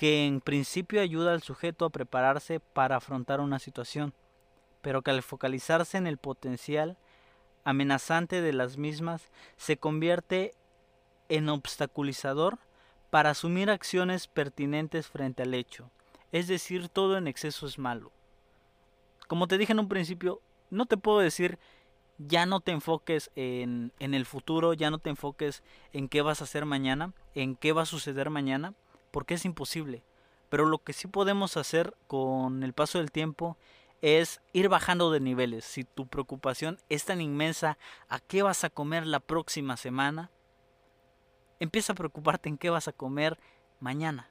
que 0.00 0.26
en 0.26 0.40
principio 0.40 1.02
ayuda 1.02 1.34
al 1.34 1.42
sujeto 1.42 1.84
a 1.84 1.90
prepararse 1.90 2.58
para 2.58 2.96
afrontar 2.96 3.38
una 3.38 3.58
situación, 3.58 4.14
pero 4.80 5.02
que 5.02 5.10
al 5.10 5.22
focalizarse 5.22 5.98
en 5.98 6.06
el 6.06 6.16
potencial 6.16 6.96
amenazante 7.64 8.40
de 8.40 8.54
las 8.54 8.78
mismas 8.78 9.30
se 9.58 9.76
convierte 9.76 10.54
en 11.28 11.50
obstaculizador 11.50 12.60
para 13.10 13.28
asumir 13.28 13.68
acciones 13.68 14.26
pertinentes 14.26 15.06
frente 15.06 15.42
al 15.42 15.52
hecho. 15.52 15.90
Es 16.32 16.48
decir, 16.48 16.88
todo 16.88 17.18
en 17.18 17.26
exceso 17.26 17.66
es 17.66 17.78
malo. 17.78 18.10
Como 19.28 19.48
te 19.48 19.58
dije 19.58 19.72
en 19.72 19.80
un 19.80 19.88
principio, 19.88 20.40
no 20.70 20.86
te 20.86 20.96
puedo 20.96 21.18
decir 21.18 21.58
ya 22.16 22.46
no 22.46 22.60
te 22.60 22.72
enfoques 22.72 23.30
en, 23.36 23.92
en, 23.98 24.14
el 24.14 24.24
futuro, 24.24 24.72
ya 24.72 24.90
no 24.90 24.96
te 24.96 25.10
enfoques 25.10 25.62
en 25.92 26.08
qué 26.08 26.22
vas 26.22 26.40
a 26.40 26.44
hacer 26.44 26.64
mañana, 26.64 27.12
en 27.34 27.54
qué 27.54 27.72
va 27.74 27.82
a 27.82 27.86
suceder 27.86 28.30
mañana, 28.30 28.72
porque 29.10 29.34
es 29.34 29.44
imposible. 29.44 30.02
Pero 30.48 30.66
lo 30.66 30.78
que 30.78 30.92
sí 30.92 31.06
podemos 31.06 31.56
hacer 31.56 31.94
con 32.06 32.62
el 32.62 32.72
paso 32.72 32.98
del 32.98 33.12
tiempo 33.12 33.56
es 34.02 34.40
ir 34.52 34.68
bajando 34.68 35.10
de 35.10 35.20
niveles. 35.20 35.64
Si 35.64 35.84
tu 35.84 36.06
preocupación 36.06 36.78
es 36.88 37.04
tan 37.04 37.20
inmensa 37.20 37.78
a 38.08 38.18
qué 38.20 38.42
vas 38.42 38.64
a 38.64 38.70
comer 38.70 39.06
la 39.06 39.20
próxima 39.20 39.76
semana, 39.76 40.30
empieza 41.60 41.92
a 41.92 41.96
preocuparte 41.96 42.48
en 42.48 42.58
qué 42.58 42.70
vas 42.70 42.88
a 42.88 42.92
comer 42.92 43.38
mañana. 43.78 44.30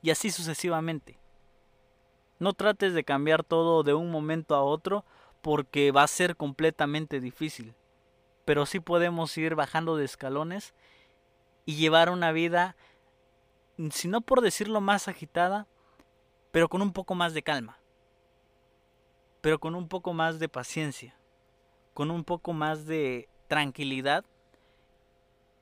Y 0.00 0.10
así 0.10 0.30
sucesivamente. 0.30 1.18
No 2.38 2.54
trates 2.54 2.94
de 2.94 3.04
cambiar 3.04 3.44
todo 3.44 3.82
de 3.82 3.94
un 3.94 4.10
momento 4.10 4.54
a 4.54 4.62
otro 4.62 5.04
porque 5.42 5.92
va 5.92 6.02
a 6.02 6.08
ser 6.08 6.36
completamente 6.36 7.20
difícil. 7.20 7.74
Pero 8.44 8.66
sí 8.66 8.80
podemos 8.80 9.36
ir 9.38 9.54
bajando 9.54 9.96
de 9.96 10.04
escalones 10.04 10.74
y 11.64 11.76
llevar 11.76 12.10
una 12.10 12.32
vida, 12.32 12.76
si 13.90 14.08
no 14.08 14.20
por 14.20 14.40
decirlo 14.40 14.80
más 14.80 15.08
agitada, 15.08 15.66
pero 16.50 16.68
con 16.68 16.82
un 16.82 16.92
poco 16.92 17.14
más 17.14 17.34
de 17.34 17.42
calma 17.42 17.82
pero 19.42 19.58
con 19.58 19.74
un 19.74 19.88
poco 19.88 20.14
más 20.14 20.38
de 20.38 20.48
paciencia, 20.48 21.14
con 21.92 22.10
un 22.10 22.24
poco 22.24 22.54
más 22.54 22.86
de 22.86 23.28
tranquilidad 23.48 24.24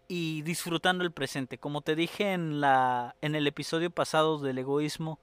y 0.07 0.43
disfrutando 0.43 1.03
el 1.03 1.13
presente. 1.13 1.59
Como 1.59 1.81
te 1.81 1.97
dije 1.97 2.33
en 2.33 2.61
la 2.61 3.17
en 3.23 3.35
el 3.35 3.47
episodio 3.47 3.91
pasado 3.91 4.39
del 4.39 4.59
egoísmo, 4.59 5.19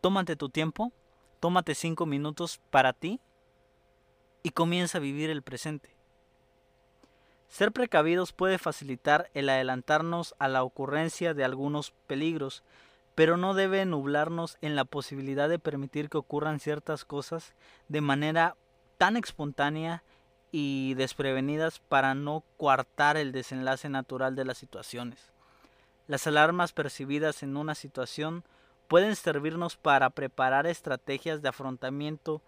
tómate 0.00 0.36
tu 0.36 0.48
tiempo, 0.48 0.90
tómate 1.38 1.74
cinco 1.74 2.06
minutos 2.06 2.60
para 2.70 2.94
ti 2.94 3.20
y 4.42 4.50
comienza 4.50 4.98
a 4.98 5.02
vivir 5.02 5.28
el 5.28 5.42
presente. 5.42 5.95
Ser 7.48 7.72
precavidos 7.72 8.32
puede 8.32 8.58
facilitar 8.58 9.30
el 9.34 9.48
adelantarnos 9.48 10.34
a 10.38 10.48
la 10.48 10.62
ocurrencia 10.62 11.34
de 11.34 11.44
algunos 11.44 11.92
peligros, 12.06 12.62
pero 13.14 13.36
no 13.36 13.54
debe 13.54 13.84
nublarnos 13.86 14.58
en 14.60 14.76
la 14.76 14.84
posibilidad 14.84 15.48
de 15.48 15.58
permitir 15.58 16.10
que 16.10 16.18
ocurran 16.18 16.60
ciertas 16.60 17.04
cosas 17.04 17.54
de 17.88 18.00
manera 18.00 18.56
tan 18.98 19.16
espontánea 19.16 20.02
y 20.52 20.94
desprevenidas 20.94 21.80
para 21.80 22.14
no 22.14 22.44
coartar 22.56 23.16
el 23.16 23.32
desenlace 23.32 23.88
natural 23.88 24.36
de 24.36 24.44
las 24.44 24.58
situaciones. 24.58 25.18
Las 26.08 26.26
alarmas 26.26 26.72
percibidas 26.72 27.42
en 27.42 27.56
una 27.56 27.74
situación 27.74 28.44
pueden 28.86 29.16
servirnos 29.16 29.76
para 29.76 30.10
preparar 30.10 30.66
estrategias 30.66 31.42
de 31.42 31.48
afrontamiento 31.48 32.42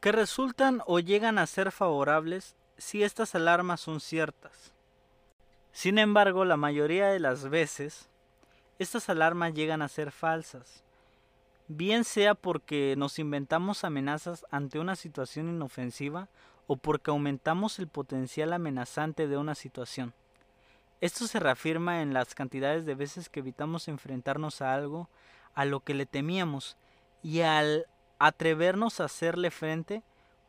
que 0.00 0.12
resultan 0.12 0.82
o 0.86 0.98
llegan 0.98 1.38
a 1.38 1.46
ser 1.46 1.70
favorables 1.72 2.56
si 2.78 3.02
estas 3.02 3.34
alarmas 3.34 3.80
son 3.80 4.00
ciertas. 4.00 4.72
Sin 5.72 5.98
embargo, 5.98 6.44
la 6.44 6.56
mayoría 6.56 7.08
de 7.08 7.20
las 7.20 7.48
veces 7.48 8.08
estas 8.78 9.08
alarmas 9.08 9.54
llegan 9.54 9.82
a 9.82 9.88
ser 9.88 10.10
falsas, 10.10 10.82
bien 11.68 12.04
sea 12.04 12.34
porque 12.34 12.94
nos 12.96 13.18
inventamos 13.18 13.84
amenazas 13.84 14.44
ante 14.50 14.78
una 14.78 14.96
situación 14.96 15.48
inofensiva 15.48 16.28
o 16.66 16.76
porque 16.76 17.10
aumentamos 17.10 17.78
el 17.78 17.88
potencial 17.88 18.52
amenazante 18.52 19.28
de 19.28 19.36
una 19.36 19.54
situación. 19.54 20.12
Esto 21.00 21.26
se 21.26 21.38
reafirma 21.38 22.02
en 22.02 22.14
las 22.14 22.34
cantidades 22.34 22.86
de 22.86 22.94
veces 22.94 23.28
que 23.28 23.40
evitamos 23.40 23.88
enfrentarnos 23.88 24.62
a 24.62 24.74
algo 24.74 25.08
a 25.54 25.64
lo 25.64 25.80
que 25.80 25.94
le 25.94 26.06
temíamos 26.06 26.76
y 27.22 27.40
al 27.40 27.86
atrevernos 28.18 29.00
a 29.00 29.04
hacerle 29.04 29.50
frente 29.50 30.02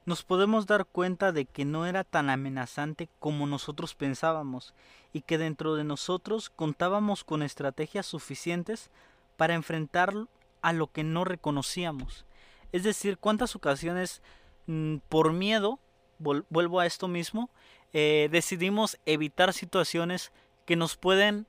nos 0.05 0.23
podemos 0.23 0.67
dar 0.67 0.85
cuenta 0.85 1.31
de 1.31 1.45
que 1.45 1.65
no 1.65 1.85
era 1.85 2.03
tan 2.03 2.29
amenazante 2.29 3.09
como 3.19 3.47
nosotros 3.47 3.95
pensábamos 3.95 4.73
y 5.13 5.21
que 5.21 5.37
dentro 5.37 5.75
de 5.75 5.83
nosotros 5.83 6.49
contábamos 6.49 7.23
con 7.23 7.41
estrategias 7.41 8.05
suficientes 8.05 8.91
para 9.35 9.55
enfrentar 9.55 10.13
a 10.61 10.73
lo 10.73 10.87
que 10.91 11.03
no 11.03 11.25
reconocíamos. 11.25 12.25
Es 12.71 12.83
decir, 12.83 13.17
cuántas 13.17 13.55
ocasiones 13.55 14.21
mm, 14.67 14.97
por 15.09 15.33
miedo, 15.33 15.79
vuelvo 16.19 16.79
a 16.79 16.85
esto 16.85 17.07
mismo, 17.07 17.49
eh, 17.93 18.29
decidimos 18.31 18.99
evitar 19.05 19.53
situaciones 19.53 20.31
que 20.65 20.75
nos 20.75 20.97
pueden, 20.97 21.47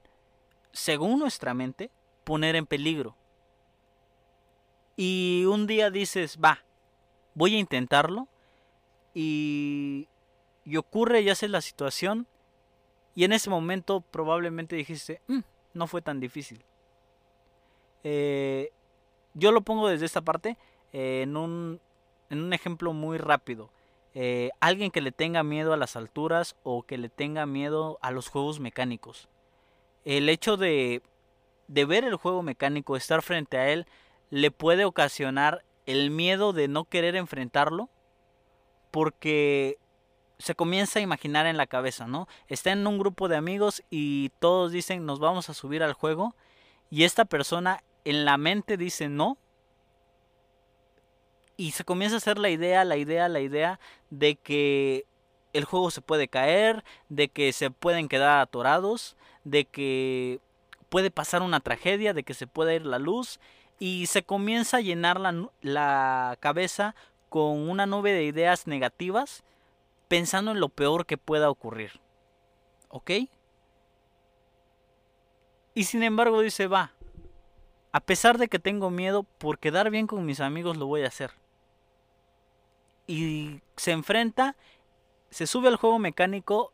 según 0.73 1.19
nuestra 1.19 1.55
mente, 1.55 1.91
poner 2.25 2.57
en 2.57 2.67
peligro. 2.67 3.17
Y 4.97 5.45
un 5.47 5.67
día 5.67 5.91
dices, 5.91 6.39
va, 6.43 6.65
voy 7.35 7.55
a 7.55 7.59
intentarlo, 7.59 8.29
y, 9.19 10.09
ocurre 10.77 11.23
y 11.23 11.31
hace 11.31 11.49
la 11.49 11.63
situación 11.63 12.27
y 13.15 13.25
en 13.25 13.33
ese 13.33 13.49
momento 13.49 14.03
probablemente 14.03 14.77
dijiste, 14.77 15.23
mm, 15.27 15.41
no 15.73 15.87
fue 15.87 16.03
tan 16.03 16.21
difícil. 16.21 16.63
Eh, 18.05 18.71
yo 19.33 19.53
lo 19.53 19.63
pongo 19.63 19.89
desde 19.89 20.05
esta 20.05 20.21
parte 20.21 20.59
eh, 20.93 21.23
en, 21.23 21.39
un, 21.39 21.81
en, 22.29 22.43
un, 22.43 22.53
ejemplo 22.53 22.93
muy 22.93 23.17
rápido. 23.17 23.71
Eh, 24.13 24.51
alguien 24.61 24.91
que 24.91 25.01
le 25.01 25.13
tenga 25.13 25.43
miedo 25.43 25.73
a 25.73 25.79
las 25.79 25.97
alturas 25.97 26.55
o 26.63 26.83
que 26.83 26.99
le 26.99 27.09
tenga 27.09 27.47
miedo 27.47 27.99
a 28.03 28.11
los 28.11 28.29
juegos 28.29 28.61
mecánicos. 28.61 29.31
El 30.05 30.29
hecho 30.29 30.59
de, 30.59 31.03
de 31.69 31.85
ver 31.87 32.05
el 32.05 32.17
juego 32.17 32.43
mecánico, 32.43 32.97
estar 32.97 33.23
frente 33.23 33.57
a 33.57 33.71
él, 33.71 33.87
le 34.29 34.51
puede 34.51 34.85
ocasionar 34.85 35.65
el 35.87 36.11
miedo 36.11 36.53
de 36.53 36.69
no 36.69 36.85
querer 36.85 37.17
enfrentarlo 37.17 37.89
porque 38.97 39.77
se 40.39 40.55
comienza 40.55 41.01
a 41.01 41.03
imaginar 41.03 41.45
en 41.45 41.59
la 41.59 41.67
cabeza, 41.67 42.07
¿no? 42.07 42.29
Está 42.49 42.73
en 42.73 42.87
un 42.87 42.99
grupo 42.99 43.29
de 43.29 43.37
amigos 43.37 43.83
y 43.91 44.31
todos 44.39 44.73
dicen 44.73 45.05
nos 45.05 45.19
vamos 45.19 45.51
a 45.51 45.55
subir 45.55 45.83
al 45.83 45.93
juego 45.93 46.35
y 46.89 47.05
esta 47.05 47.27
persona 47.27 47.85
en 48.07 48.25
la 48.25 48.39
mente 48.39 48.79
dice 48.79 49.11
no 49.11 49.37
y 51.59 51.73
se 51.73 51.85
comienza 51.85 52.17
a 52.17 52.21
hacer 52.21 52.39
la 52.39 52.49
idea, 52.49 52.87
la 52.87 52.97
idea, 52.97 53.29
la 53.29 53.41
idea 53.41 53.81
de 54.09 54.37
que 54.37 55.05
el 55.53 55.67
juego 55.67 55.91
se 55.91 56.01
puede 56.01 56.29
caer, 56.29 56.83
de 57.11 57.29
que 57.29 57.53
se 57.53 57.71
pueden 57.71 58.09
quedar 58.09 58.41
atorados, 58.41 59.19
de 59.45 59.67
que 59.67 60.41
puede 60.89 61.11
pasar 61.11 61.43
una 61.43 61.61
tragedia, 61.61 62.15
de 62.15 62.23
que 62.23 62.33
se 62.33 62.47
puede 62.47 62.77
ir 62.77 62.87
la 62.87 62.99
luz 62.99 63.41
y 63.79 64.07
se 64.07 64.23
comienza 64.23 64.79
a 64.79 64.81
llenar 64.81 65.21
la, 65.21 65.51
la 65.61 66.39
cabeza 66.41 66.95
con 67.37 67.69
una 67.69 67.85
nube 67.85 68.15
de 68.15 68.25
ideas 68.25 68.67
negativas 68.67 69.45
pensando 70.09 70.53
en 70.53 70.59
lo 70.59 70.71
peor 70.71 71.05
que 71.05 71.19
pueda 71.19 71.51
ocurrir. 71.51 72.01
¿Ok? 72.89 73.11
Y 75.75 75.85
sin 75.85 76.03
embargo 76.03 76.41
dice, 76.41 76.67
va, 76.67 76.95
a 77.93 78.01
pesar 78.01 78.39
de 78.39 78.49
que 78.49 78.59
tengo 78.59 78.89
miedo, 78.89 79.23
por 79.23 79.59
quedar 79.59 79.91
bien 79.91 80.07
con 80.07 80.25
mis 80.25 80.41
amigos 80.41 80.79
lo 80.79 80.87
voy 80.87 81.03
a 81.03 81.09
hacer. 81.09 81.33
Y 83.07 83.61
se 83.77 83.93
enfrenta, 83.93 84.57
se 85.29 85.47
sube 85.47 85.69
al 85.69 85.77
juego 85.77 85.99
mecánico 85.99 86.73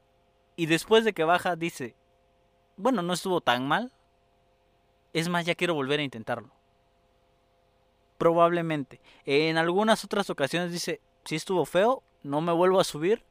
Y 0.54 0.66
después 0.66 1.04
de 1.04 1.12
que 1.12 1.24
baja 1.24 1.56
dice, 1.56 1.96
bueno, 2.76 3.02
no 3.02 3.14
estuvo 3.14 3.40
tan 3.40 3.66
mal. 3.66 3.92
Es 5.12 5.28
más, 5.28 5.44
ya 5.44 5.56
quiero 5.56 5.74
volver 5.74 5.98
a 5.98 6.04
intentarlo. 6.04 6.52
Probablemente. 8.22 9.00
En 9.26 9.58
algunas 9.58 10.04
otras 10.04 10.30
ocasiones 10.30 10.70
dice, 10.70 11.00
si 11.24 11.34
estuvo 11.34 11.64
feo, 11.64 12.04
no 12.22 12.40
me 12.40 12.52
vuelvo 12.52 12.78
a 12.78 12.84
subir. 12.84 13.24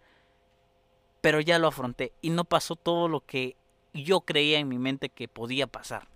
Pero 1.21 1.39
ya 1.39 1.59
lo 1.59 1.69
afronté 1.69 2.11
y 2.19 2.29
no 2.29 2.43
pasó 2.43 2.75
todo 2.75 3.07
lo 3.07 3.25
que 3.25 3.55
yo 3.93 4.19
creía 4.19 4.59
en 4.59 4.67
mi 4.67 4.77
mente 4.77 5.07
que 5.07 5.29
podía 5.29 5.65
pasar. 5.65 6.09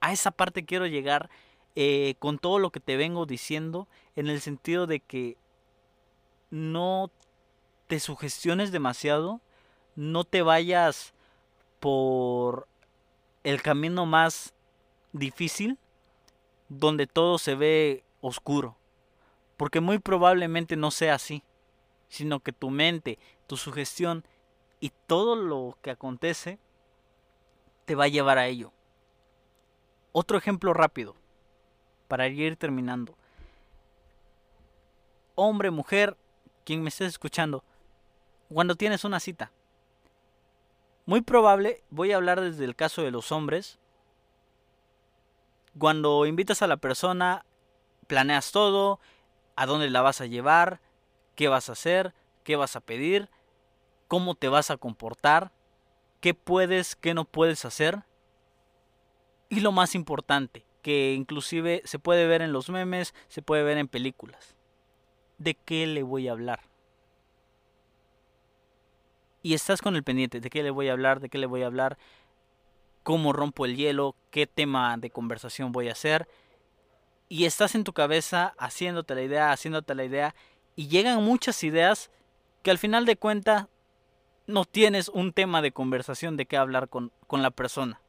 A 0.00 0.14
esa 0.14 0.30
parte 0.30 0.64
quiero 0.64 0.86
llegar 0.86 1.28
eh, 1.74 2.14
con 2.18 2.38
todo 2.38 2.58
lo 2.58 2.70
que 2.70 2.80
te 2.80 2.96
vengo 2.96 3.26
diciendo 3.26 3.88
en 4.14 4.28
el 4.28 4.40
sentido 4.40 4.86
de 4.86 5.00
que 5.00 5.36
no 6.48 7.10
te 7.88 8.00
sugestiones 8.00 8.72
demasiado, 8.72 9.42
no 9.96 10.24
te 10.24 10.40
vayas 10.40 11.12
por 11.78 12.68
el 13.44 13.60
camino 13.60 14.06
más 14.06 14.54
difícil 15.12 15.78
donde 16.68 17.06
todo 17.06 17.38
se 17.38 17.54
ve 17.54 18.04
oscuro. 18.20 18.76
Porque 19.56 19.80
muy 19.80 19.98
probablemente 19.98 20.76
no 20.76 20.90
sea 20.90 21.14
así, 21.14 21.42
sino 22.08 22.40
que 22.40 22.52
tu 22.52 22.70
mente, 22.70 23.18
tu 23.46 23.56
sugestión 23.56 24.24
y 24.80 24.92
todo 25.06 25.36
lo 25.36 25.78
que 25.82 25.90
acontece 25.90 26.58
te 27.84 27.94
va 27.94 28.04
a 28.04 28.08
llevar 28.08 28.38
a 28.38 28.46
ello. 28.46 28.72
Otro 30.12 30.38
ejemplo 30.38 30.74
rápido, 30.74 31.14
para 32.08 32.26
ir 32.28 32.56
terminando. 32.56 33.16
Hombre, 35.34 35.70
mujer, 35.70 36.16
quien 36.64 36.82
me 36.82 36.88
estés 36.88 37.08
escuchando, 37.08 37.62
cuando 38.48 38.74
tienes 38.74 39.04
una 39.04 39.20
cita, 39.20 39.52
muy 41.04 41.20
probable, 41.20 41.82
voy 41.90 42.12
a 42.12 42.16
hablar 42.16 42.40
desde 42.40 42.64
el 42.64 42.74
caso 42.74 43.02
de 43.02 43.10
los 43.10 43.30
hombres, 43.30 43.78
cuando 45.78 46.26
invitas 46.26 46.62
a 46.62 46.66
la 46.66 46.76
persona, 46.76 47.44
planeas 48.06 48.52
todo, 48.52 49.00
a 49.56 49.66
dónde 49.66 49.90
la 49.90 50.02
vas 50.02 50.20
a 50.20 50.26
llevar, 50.26 50.80
qué 51.34 51.48
vas 51.48 51.68
a 51.68 51.72
hacer, 51.72 52.14
qué 52.44 52.56
vas 52.56 52.76
a 52.76 52.80
pedir, 52.80 53.30
cómo 54.08 54.34
te 54.34 54.48
vas 54.48 54.70
a 54.70 54.76
comportar, 54.76 55.52
qué 56.20 56.34
puedes, 56.34 56.96
qué 56.96 57.14
no 57.14 57.24
puedes 57.24 57.64
hacer. 57.64 58.04
Y 59.48 59.60
lo 59.60 59.72
más 59.72 59.94
importante, 59.94 60.66
que 60.82 61.14
inclusive 61.14 61.82
se 61.84 61.98
puede 61.98 62.26
ver 62.26 62.42
en 62.42 62.52
los 62.52 62.70
memes, 62.70 63.14
se 63.28 63.42
puede 63.42 63.62
ver 63.62 63.78
en 63.78 63.88
películas. 63.88 64.56
¿De 65.38 65.54
qué 65.54 65.86
le 65.86 66.02
voy 66.02 66.28
a 66.28 66.32
hablar? 66.32 66.60
Y 69.42 69.54
estás 69.54 69.82
con 69.82 69.94
el 69.94 70.02
pendiente, 70.02 70.40
¿de 70.40 70.50
qué 70.50 70.62
le 70.62 70.70
voy 70.70 70.88
a 70.88 70.92
hablar? 70.92 71.20
¿De 71.20 71.28
qué 71.28 71.38
le 71.38 71.46
voy 71.46 71.62
a 71.62 71.66
hablar? 71.66 71.98
¿Cómo 73.06 73.32
rompo 73.32 73.66
el 73.66 73.76
hielo? 73.76 74.16
¿Qué 74.32 74.48
tema 74.48 74.96
de 74.96 75.10
conversación 75.10 75.70
voy 75.70 75.88
a 75.88 75.92
hacer? 75.92 76.26
Y 77.28 77.44
estás 77.44 77.76
en 77.76 77.84
tu 77.84 77.92
cabeza 77.92 78.56
haciéndote 78.58 79.14
la 79.14 79.22
idea, 79.22 79.52
haciéndote 79.52 79.94
la 79.94 80.04
idea, 80.04 80.34
y 80.74 80.88
llegan 80.88 81.22
muchas 81.22 81.62
ideas 81.62 82.10
que 82.64 82.72
al 82.72 82.78
final 82.78 83.06
de 83.06 83.16
cuentas 83.16 83.68
no 84.48 84.64
tienes 84.64 85.08
un 85.08 85.32
tema 85.32 85.62
de 85.62 85.70
conversación 85.70 86.36
de 86.36 86.46
qué 86.46 86.56
hablar 86.56 86.88
con, 86.88 87.12
con 87.28 87.42
la 87.42 87.52
persona. 87.52 88.00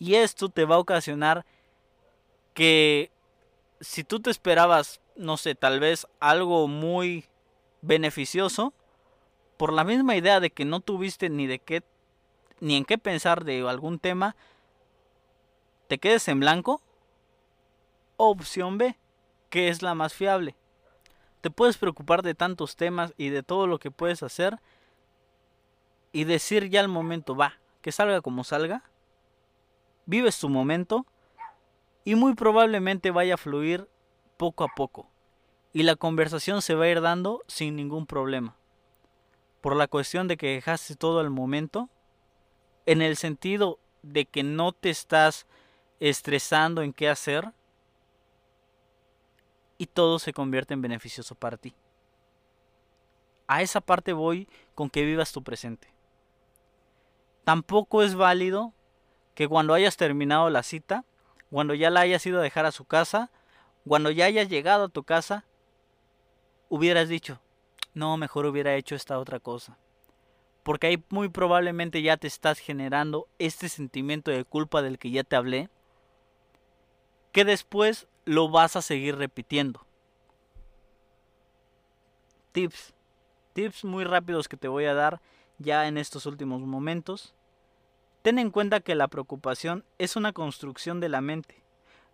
Y 0.00 0.16
esto 0.16 0.48
te 0.48 0.64
va 0.64 0.74
a 0.74 0.80
ocasionar 0.80 1.46
que 2.54 3.12
si 3.80 4.02
tú 4.02 4.18
te 4.18 4.30
esperabas, 4.30 5.00
no 5.14 5.36
sé, 5.36 5.54
tal 5.54 5.78
vez 5.78 6.08
algo 6.18 6.66
muy 6.66 7.26
beneficioso, 7.82 8.74
por 9.56 9.72
la 9.72 9.84
misma 9.84 10.16
idea 10.16 10.40
de 10.40 10.50
que 10.50 10.64
no 10.64 10.80
tuviste 10.80 11.30
ni 11.30 11.46
de 11.46 11.60
qué 11.60 11.84
ni 12.60 12.76
en 12.76 12.84
qué 12.84 12.98
pensar 12.98 13.44
de 13.44 13.66
algún 13.68 13.98
tema, 13.98 14.36
te 15.88 15.98
quedes 15.98 16.28
en 16.28 16.40
blanco. 16.40 16.80
Opción 18.16 18.78
B, 18.78 18.96
que 19.48 19.68
es 19.68 19.82
la 19.82 19.94
más 19.94 20.14
fiable. 20.14 20.54
Te 21.40 21.50
puedes 21.50 21.78
preocupar 21.78 22.22
de 22.22 22.34
tantos 22.34 22.76
temas 22.76 23.14
y 23.16 23.30
de 23.30 23.42
todo 23.42 23.66
lo 23.66 23.78
que 23.78 23.90
puedes 23.90 24.22
hacer 24.22 24.60
y 26.12 26.24
decir 26.24 26.68
ya 26.68 26.80
al 26.80 26.88
momento, 26.88 27.34
va, 27.34 27.54
que 27.80 27.92
salga 27.92 28.20
como 28.20 28.44
salga. 28.44 28.84
Vives 30.06 30.38
tu 30.38 30.48
momento 30.48 31.06
y 32.04 32.14
muy 32.14 32.34
probablemente 32.34 33.10
vaya 33.10 33.34
a 33.34 33.38
fluir 33.38 33.88
poco 34.36 34.64
a 34.64 34.68
poco 34.68 35.10
y 35.72 35.84
la 35.84 35.96
conversación 35.96 36.62
se 36.62 36.74
va 36.74 36.84
a 36.84 36.88
ir 36.88 37.00
dando 37.00 37.42
sin 37.46 37.76
ningún 37.76 38.06
problema. 38.06 38.56
Por 39.60 39.76
la 39.76 39.88
cuestión 39.88 40.26
de 40.26 40.36
que 40.36 40.54
dejaste 40.54 40.96
todo 40.96 41.20
el 41.20 41.30
momento, 41.30 41.90
en 42.90 43.02
el 43.02 43.16
sentido 43.16 43.78
de 44.02 44.24
que 44.24 44.42
no 44.42 44.72
te 44.72 44.90
estás 44.90 45.46
estresando 46.00 46.82
en 46.82 46.92
qué 46.92 47.08
hacer, 47.08 47.52
y 49.78 49.86
todo 49.86 50.18
se 50.18 50.32
convierte 50.32 50.74
en 50.74 50.82
beneficioso 50.82 51.36
para 51.36 51.56
ti. 51.56 51.72
A 53.46 53.62
esa 53.62 53.80
parte 53.80 54.12
voy 54.12 54.48
con 54.74 54.90
que 54.90 55.04
vivas 55.04 55.30
tu 55.30 55.44
presente. 55.44 55.94
Tampoco 57.44 58.02
es 58.02 58.16
válido 58.16 58.74
que 59.36 59.46
cuando 59.46 59.72
hayas 59.72 59.96
terminado 59.96 60.50
la 60.50 60.64
cita, 60.64 61.04
cuando 61.48 61.74
ya 61.74 61.90
la 61.90 62.00
hayas 62.00 62.26
ido 62.26 62.40
a 62.40 62.42
dejar 62.42 62.66
a 62.66 62.72
su 62.72 62.86
casa, 62.86 63.30
cuando 63.86 64.10
ya 64.10 64.24
hayas 64.24 64.48
llegado 64.48 64.86
a 64.86 64.88
tu 64.88 65.04
casa, 65.04 65.46
hubieras 66.68 67.08
dicho, 67.08 67.40
no, 67.94 68.16
mejor 68.16 68.46
hubiera 68.46 68.74
hecho 68.74 68.96
esta 68.96 69.20
otra 69.20 69.38
cosa. 69.38 69.78
Porque 70.62 70.88
ahí 70.88 71.04
muy 71.08 71.28
probablemente 71.28 72.02
ya 72.02 72.16
te 72.16 72.26
estás 72.26 72.58
generando 72.58 73.28
este 73.38 73.68
sentimiento 73.68 74.30
de 74.30 74.44
culpa 74.44 74.82
del 74.82 74.98
que 74.98 75.10
ya 75.10 75.24
te 75.24 75.36
hablé, 75.36 75.70
que 77.32 77.44
después 77.44 78.08
lo 78.24 78.48
vas 78.50 78.76
a 78.76 78.82
seguir 78.82 79.16
repitiendo. 79.16 79.86
Tips. 82.52 82.94
Tips 83.52 83.84
muy 83.84 84.04
rápidos 84.04 84.48
que 84.48 84.56
te 84.56 84.68
voy 84.68 84.84
a 84.84 84.94
dar 84.94 85.20
ya 85.58 85.86
en 85.86 85.98
estos 85.98 86.26
últimos 86.26 86.60
momentos. 86.60 87.34
Ten 88.22 88.38
en 88.38 88.50
cuenta 88.50 88.80
que 88.80 88.94
la 88.94 89.08
preocupación 89.08 89.84
es 89.98 90.16
una 90.16 90.32
construcción 90.32 91.00
de 91.00 91.08
la 91.08 91.20
mente. 91.20 91.62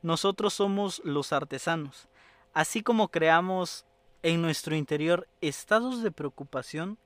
Nosotros 0.02 0.54
somos 0.54 1.00
los 1.04 1.32
artesanos. 1.32 2.08
Así 2.52 2.82
como 2.82 3.08
creamos 3.08 3.86
en 4.22 4.42
nuestro 4.42 4.76
interior 4.76 5.28
estados 5.40 6.02
de 6.02 6.10
preocupación, 6.10 6.98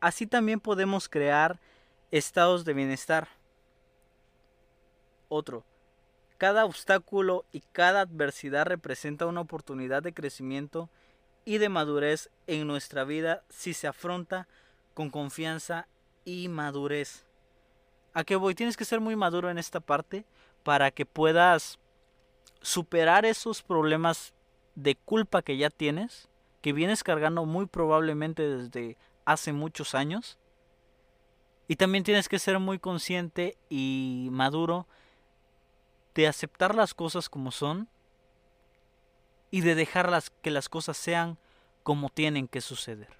así 0.00 0.26
también 0.26 0.60
podemos 0.60 1.08
crear 1.08 1.60
estados 2.10 2.64
de 2.64 2.74
bienestar. 2.74 3.28
Otro, 5.28 5.64
cada 6.38 6.64
obstáculo 6.64 7.44
y 7.52 7.60
cada 7.72 8.02
adversidad 8.02 8.66
representa 8.66 9.26
una 9.26 9.40
oportunidad 9.40 10.02
de 10.02 10.14
crecimiento 10.14 10.88
y 11.44 11.58
de 11.58 11.68
madurez 11.68 12.30
en 12.46 12.66
nuestra 12.66 13.04
vida 13.04 13.42
si 13.48 13.74
se 13.74 13.86
afronta 13.86 14.48
con 14.94 15.10
confianza 15.10 15.88
y 16.24 16.48
madurez. 16.48 17.24
¿A 18.14 18.24
qué 18.24 18.36
voy? 18.36 18.54
Tienes 18.54 18.76
que 18.76 18.84
ser 18.84 19.00
muy 19.00 19.16
maduro 19.16 19.50
en 19.50 19.58
esta 19.58 19.80
parte 19.80 20.24
para 20.62 20.90
que 20.90 21.06
puedas 21.06 21.78
superar 22.60 23.24
esos 23.24 23.62
problemas 23.62 24.34
de 24.74 24.94
culpa 24.94 25.42
que 25.42 25.56
ya 25.56 25.70
tienes, 25.70 26.28
que 26.60 26.72
vienes 26.72 27.02
cargando 27.02 27.44
muy 27.44 27.66
probablemente 27.66 28.42
desde 28.42 28.96
hace 29.28 29.52
muchos 29.52 29.94
años. 29.94 30.38
Y 31.68 31.76
también 31.76 32.02
tienes 32.02 32.28
que 32.30 32.38
ser 32.38 32.58
muy 32.58 32.78
consciente 32.78 33.58
y 33.68 34.28
maduro 34.32 34.86
de 36.14 36.26
aceptar 36.26 36.74
las 36.74 36.94
cosas 36.94 37.28
como 37.28 37.50
son 37.50 37.88
y 39.50 39.60
de 39.60 39.74
dejarlas 39.74 40.30
que 40.30 40.50
las 40.50 40.70
cosas 40.70 40.96
sean 40.96 41.38
como 41.82 42.08
tienen 42.08 42.48
que 42.48 42.62
suceder. 42.62 43.18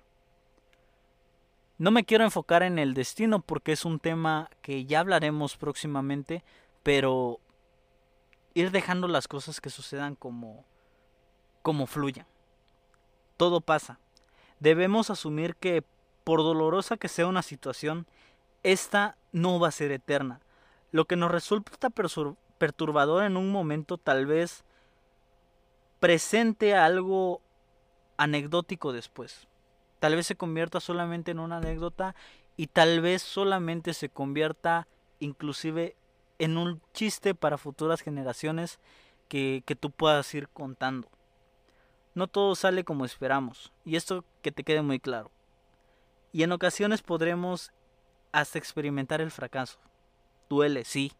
No 1.77 1.90
me 1.90 2.05
quiero 2.05 2.25
enfocar 2.25 2.62
en 2.62 2.79
el 2.79 2.94
destino 2.94 3.40
porque 3.40 3.73
es 3.73 3.85
un 3.85 4.01
tema 4.01 4.49
que 4.62 4.87
ya 4.87 5.01
hablaremos 5.01 5.59
próximamente, 5.59 6.42
pero 6.83 7.38
ir 8.55 8.71
dejando 8.71 9.09
las 9.09 9.29
cosas 9.29 9.61
que 9.61 9.68
sucedan 9.68 10.16
como 10.16 10.64
como 11.61 11.87
fluyan. 11.87 12.27
Todo 13.37 13.61
pasa. 13.61 14.01
Debemos 14.59 15.11
asumir 15.11 15.55
que 15.55 15.85
por 16.29 16.43
dolorosa 16.43 16.99
que 16.99 17.09
sea 17.09 17.27
una 17.27 17.41
situación, 17.41 18.07
esta 18.62 19.17
no 19.33 19.59
va 19.59 19.69
a 19.69 19.71
ser 19.71 19.93
eterna. 19.93 20.43
Lo 20.93 21.07
que 21.07 21.17
nos 21.17 21.31
resulta 21.31 21.88
perturbador 21.88 23.25
en 23.25 23.38
un 23.38 23.51
momento 23.51 23.97
tal 23.97 24.27
vez 24.27 24.62
presente 26.01 26.75
algo 26.75 27.41
anecdótico 28.19 28.93
después. 28.93 29.49
Tal 30.01 30.17
vez 30.17 30.27
se 30.27 30.37
convierta 30.37 30.81
solamente 30.81 31.31
en 31.31 31.38
una 31.38 31.57
anécdota 31.57 32.14
y 32.59 32.67
tal 32.67 33.01
vez 33.01 33.23
solamente 33.23 33.95
se 33.95 34.11
convierta 34.11 34.87
inclusive 35.21 35.97
en 36.38 36.59
un 36.59 36.83
chiste 36.93 37.35
para 37.35 37.57
futuras 37.57 38.03
generaciones 38.03 38.81
que, 39.29 39.62
que 39.64 39.77
tú 39.77 39.91
puedas 39.91 40.35
ir 40.35 40.51
contando. 40.51 41.09
No 42.14 42.27
todo 42.27 42.55
sale 42.55 42.85
como 42.85 43.07
esperamos 43.07 43.73
y 43.87 43.97
esto 43.97 44.27
que 44.43 44.53
te 44.53 44.62
quede 44.62 44.83
muy 44.83 45.01
claro. 45.01 45.31
Y 46.38 46.44
en 46.44 46.53
ocasiones 46.53 47.03
podremos 47.03 47.72
hasta 48.31 48.59
experimentar 48.59 49.20
el 49.20 49.33
fracaso. 49.33 49.81
Duele, 50.48 50.85
sí. 50.85 51.11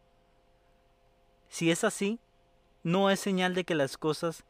Si 1.49 1.71
es 1.71 1.83
así, 1.83 2.21
no 2.83 3.09
es 3.09 3.19
señal 3.19 3.53
de 3.53 3.65
que 3.65 3.75
las 3.75 3.97
cosas 3.97 4.45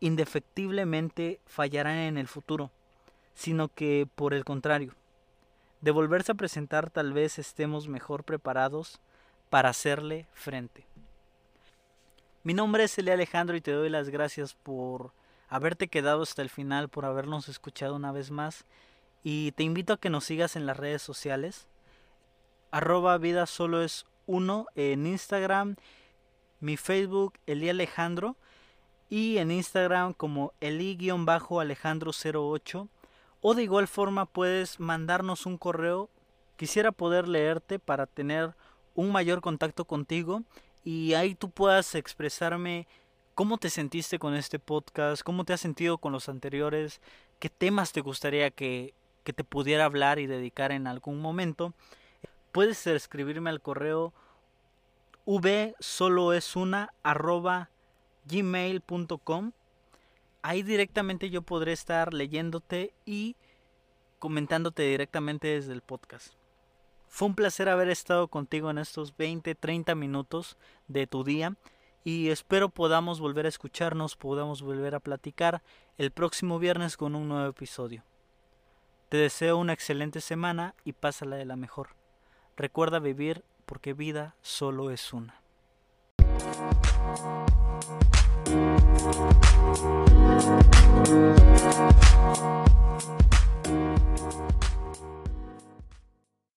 indefectiblemente 0.00 1.42
fallarán 1.44 1.98
en 1.98 2.16
el 2.16 2.26
futuro, 2.26 2.70
sino 3.34 3.68
que, 3.68 4.08
por 4.14 4.32
el 4.32 4.46
contrario, 4.46 4.94
de 5.82 5.90
volverse 5.90 6.32
a 6.32 6.36
presentar 6.36 6.88
tal 6.88 7.12
vez 7.12 7.38
estemos 7.38 7.86
mejor 7.86 8.24
preparados 8.24 8.98
para 9.50 9.68
hacerle 9.68 10.26
frente. 10.32 10.86
Mi 12.44 12.54
nombre 12.54 12.84
es 12.84 12.96
Elia 12.96 13.12
Alejandro 13.12 13.58
y 13.58 13.60
te 13.60 13.72
doy 13.72 13.90
las 13.90 14.08
gracias 14.08 14.54
por 14.54 15.12
haberte 15.50 15.88
quedado 15.88 16.22
hasta 16.22 16.40
el 16.40 16.48
final, 16.48 16.88
por 16.88 17.04
habernos 17.04 17.50
escuchado 17.50 17.94
una 17.94 18.10
vez 18.10 18.30
más 18.30 18.64
y 19.22 19.52
te 19.52 19.62
invito 19.62 19.92
a 19.92 19.98
que 19.98 20.10
nos 20.10 20.24
sigas 20.24 20.56
en 20.56 20.66
las 20.66 20.76
redes 20.76 21.02
sociales. 21.02 21.68
Arroba 22.70 23.18
vida 23.18 23.46
solo 23.46 23.82
es 23.82 24.06
uno 24.26 24.66
en 24.74 25.06
Instagram, 25.06 25.76
mi 26.60 26.76
Facebook 26.76 27.34
Elia 27.46 27.72
Alejandro 27.72 28.36
y 29.08 29.38
en 29.38 29.50
Instagram 29.50 30.12
como 30.12 30.52
eli-alejandro08 30.60 32.88
o 33.40 33.54
de 33.54 33.62
igual 33.62 33.88
forma 33.88 34.26
puedes 34.26 34.78
mandarnos 34.78 35.46
un 35.46 35.58
correo. 35.58 36.08
Quisiera 36.56 36.92
poder 36.92 37.26
leerte 37.26 37.78
para 37.78 38.06
tener 38.06 38.54
un 38.94 39.10
mayor 39.10 39.40
contacto 39.40 39.84
contigo 39.84 40.42
y 40.84 41.14
ahí 41.14 41.34
tú 41.34 41.50
puedas 41.50 41.94
expresarme 41.94 42.86
cómo 43.34 43.58
te 43.58 43.70
sentiste 43.70 44.18
con 44.18 44.34
este 44.34 44.58
podcast, 44.58 45.22
cómo 45.22 45.44
te 45.44 45.54
has 45.54 45.60
sentido 45.60 45.98
con 45.98 46.12
los 46.12 46.28
anteriores, 46.28 47.00
qué 47.38 47.48
temas 47.48 47.92
te 47.92 48.02
gustaría 48.02 48.50
que, 48.50 48.92
que 49.24 49.32
te 49.32 49.44
pudiera 49.44 49.84
hablar 49.84 50.18
y 50.18 50.26
dedicar 50.26 50.72
en 50.72 50.86
algún 50.86 51.20
momento. 51.20 51.74
Puedes 52.52 52.86
escribirme 52.86 53.50
al 53.50 53.60
correo 53.60 54.12
v 55.24 55.74
solo 55.78 56.32
es 56.32 56.56
una 56.56 56.92
arroba 57.02 57.70
gmail.com 58.26 59.52
ahí 60.42 60.62
directamente 60.62 61.30
yo 61.30 61.42
podré 61.42 61.72
estar 61.72 62.14
leyéndote 62.14 62.92
y 63.04 63.36
comentándote 64.18 64.82
directamente 64.82 65.48
desde 65.48 65.72
el 65.72 65.82
podcast. 65.82 66.34
Fue 67.08 67.28
un 67.28 67.34
placer 67.34 67.68
haber 67.68 67.88
estado 67.88 68.28
contigo 68.28 68.70
en 68.70 68.78
estos 68.78 69.16
20, 69.16 69.54
30 69.54 69.94
minutos 69.94 70.56
de 70.88 71.06
tu 71.06 71.24
día 71.24 71.56
y 72.04 72.28
espero 72.28 72.68
podamos 72.68 73.20
volver 73.20 73.46
a 73.46 73.48
escucharnos, 73.48 74.16
podamos 74.16 74.62
volver 74.62 74.94
a 74.94 75.00
platicar 75.00 75.62
el 75.98 76.12
próximo 76.12 76.58
viernes 76.58 76.96
con 76.96 77.14
un 77.14 77.28
nuevo 77.28 77.48
episodio. 77.48 78.04
Te 79.10 79.16
deseo 79.16 79.58
una 79.58 79.72
excelente 79.72 80.20
semana 80.20 80.76
y 80.84 80.92
pásala 80.92 81.34
de 81.34 81.44
la 81.44 81.56
mejor. 81.56 81.96
Recuerda 82.56 83.00
vivir 83.00 83.42
porque 83.66 83.92
vida 83.92 84.36
solo 84.40 84.92
es 84.92 85.12
una. 85.12 85.42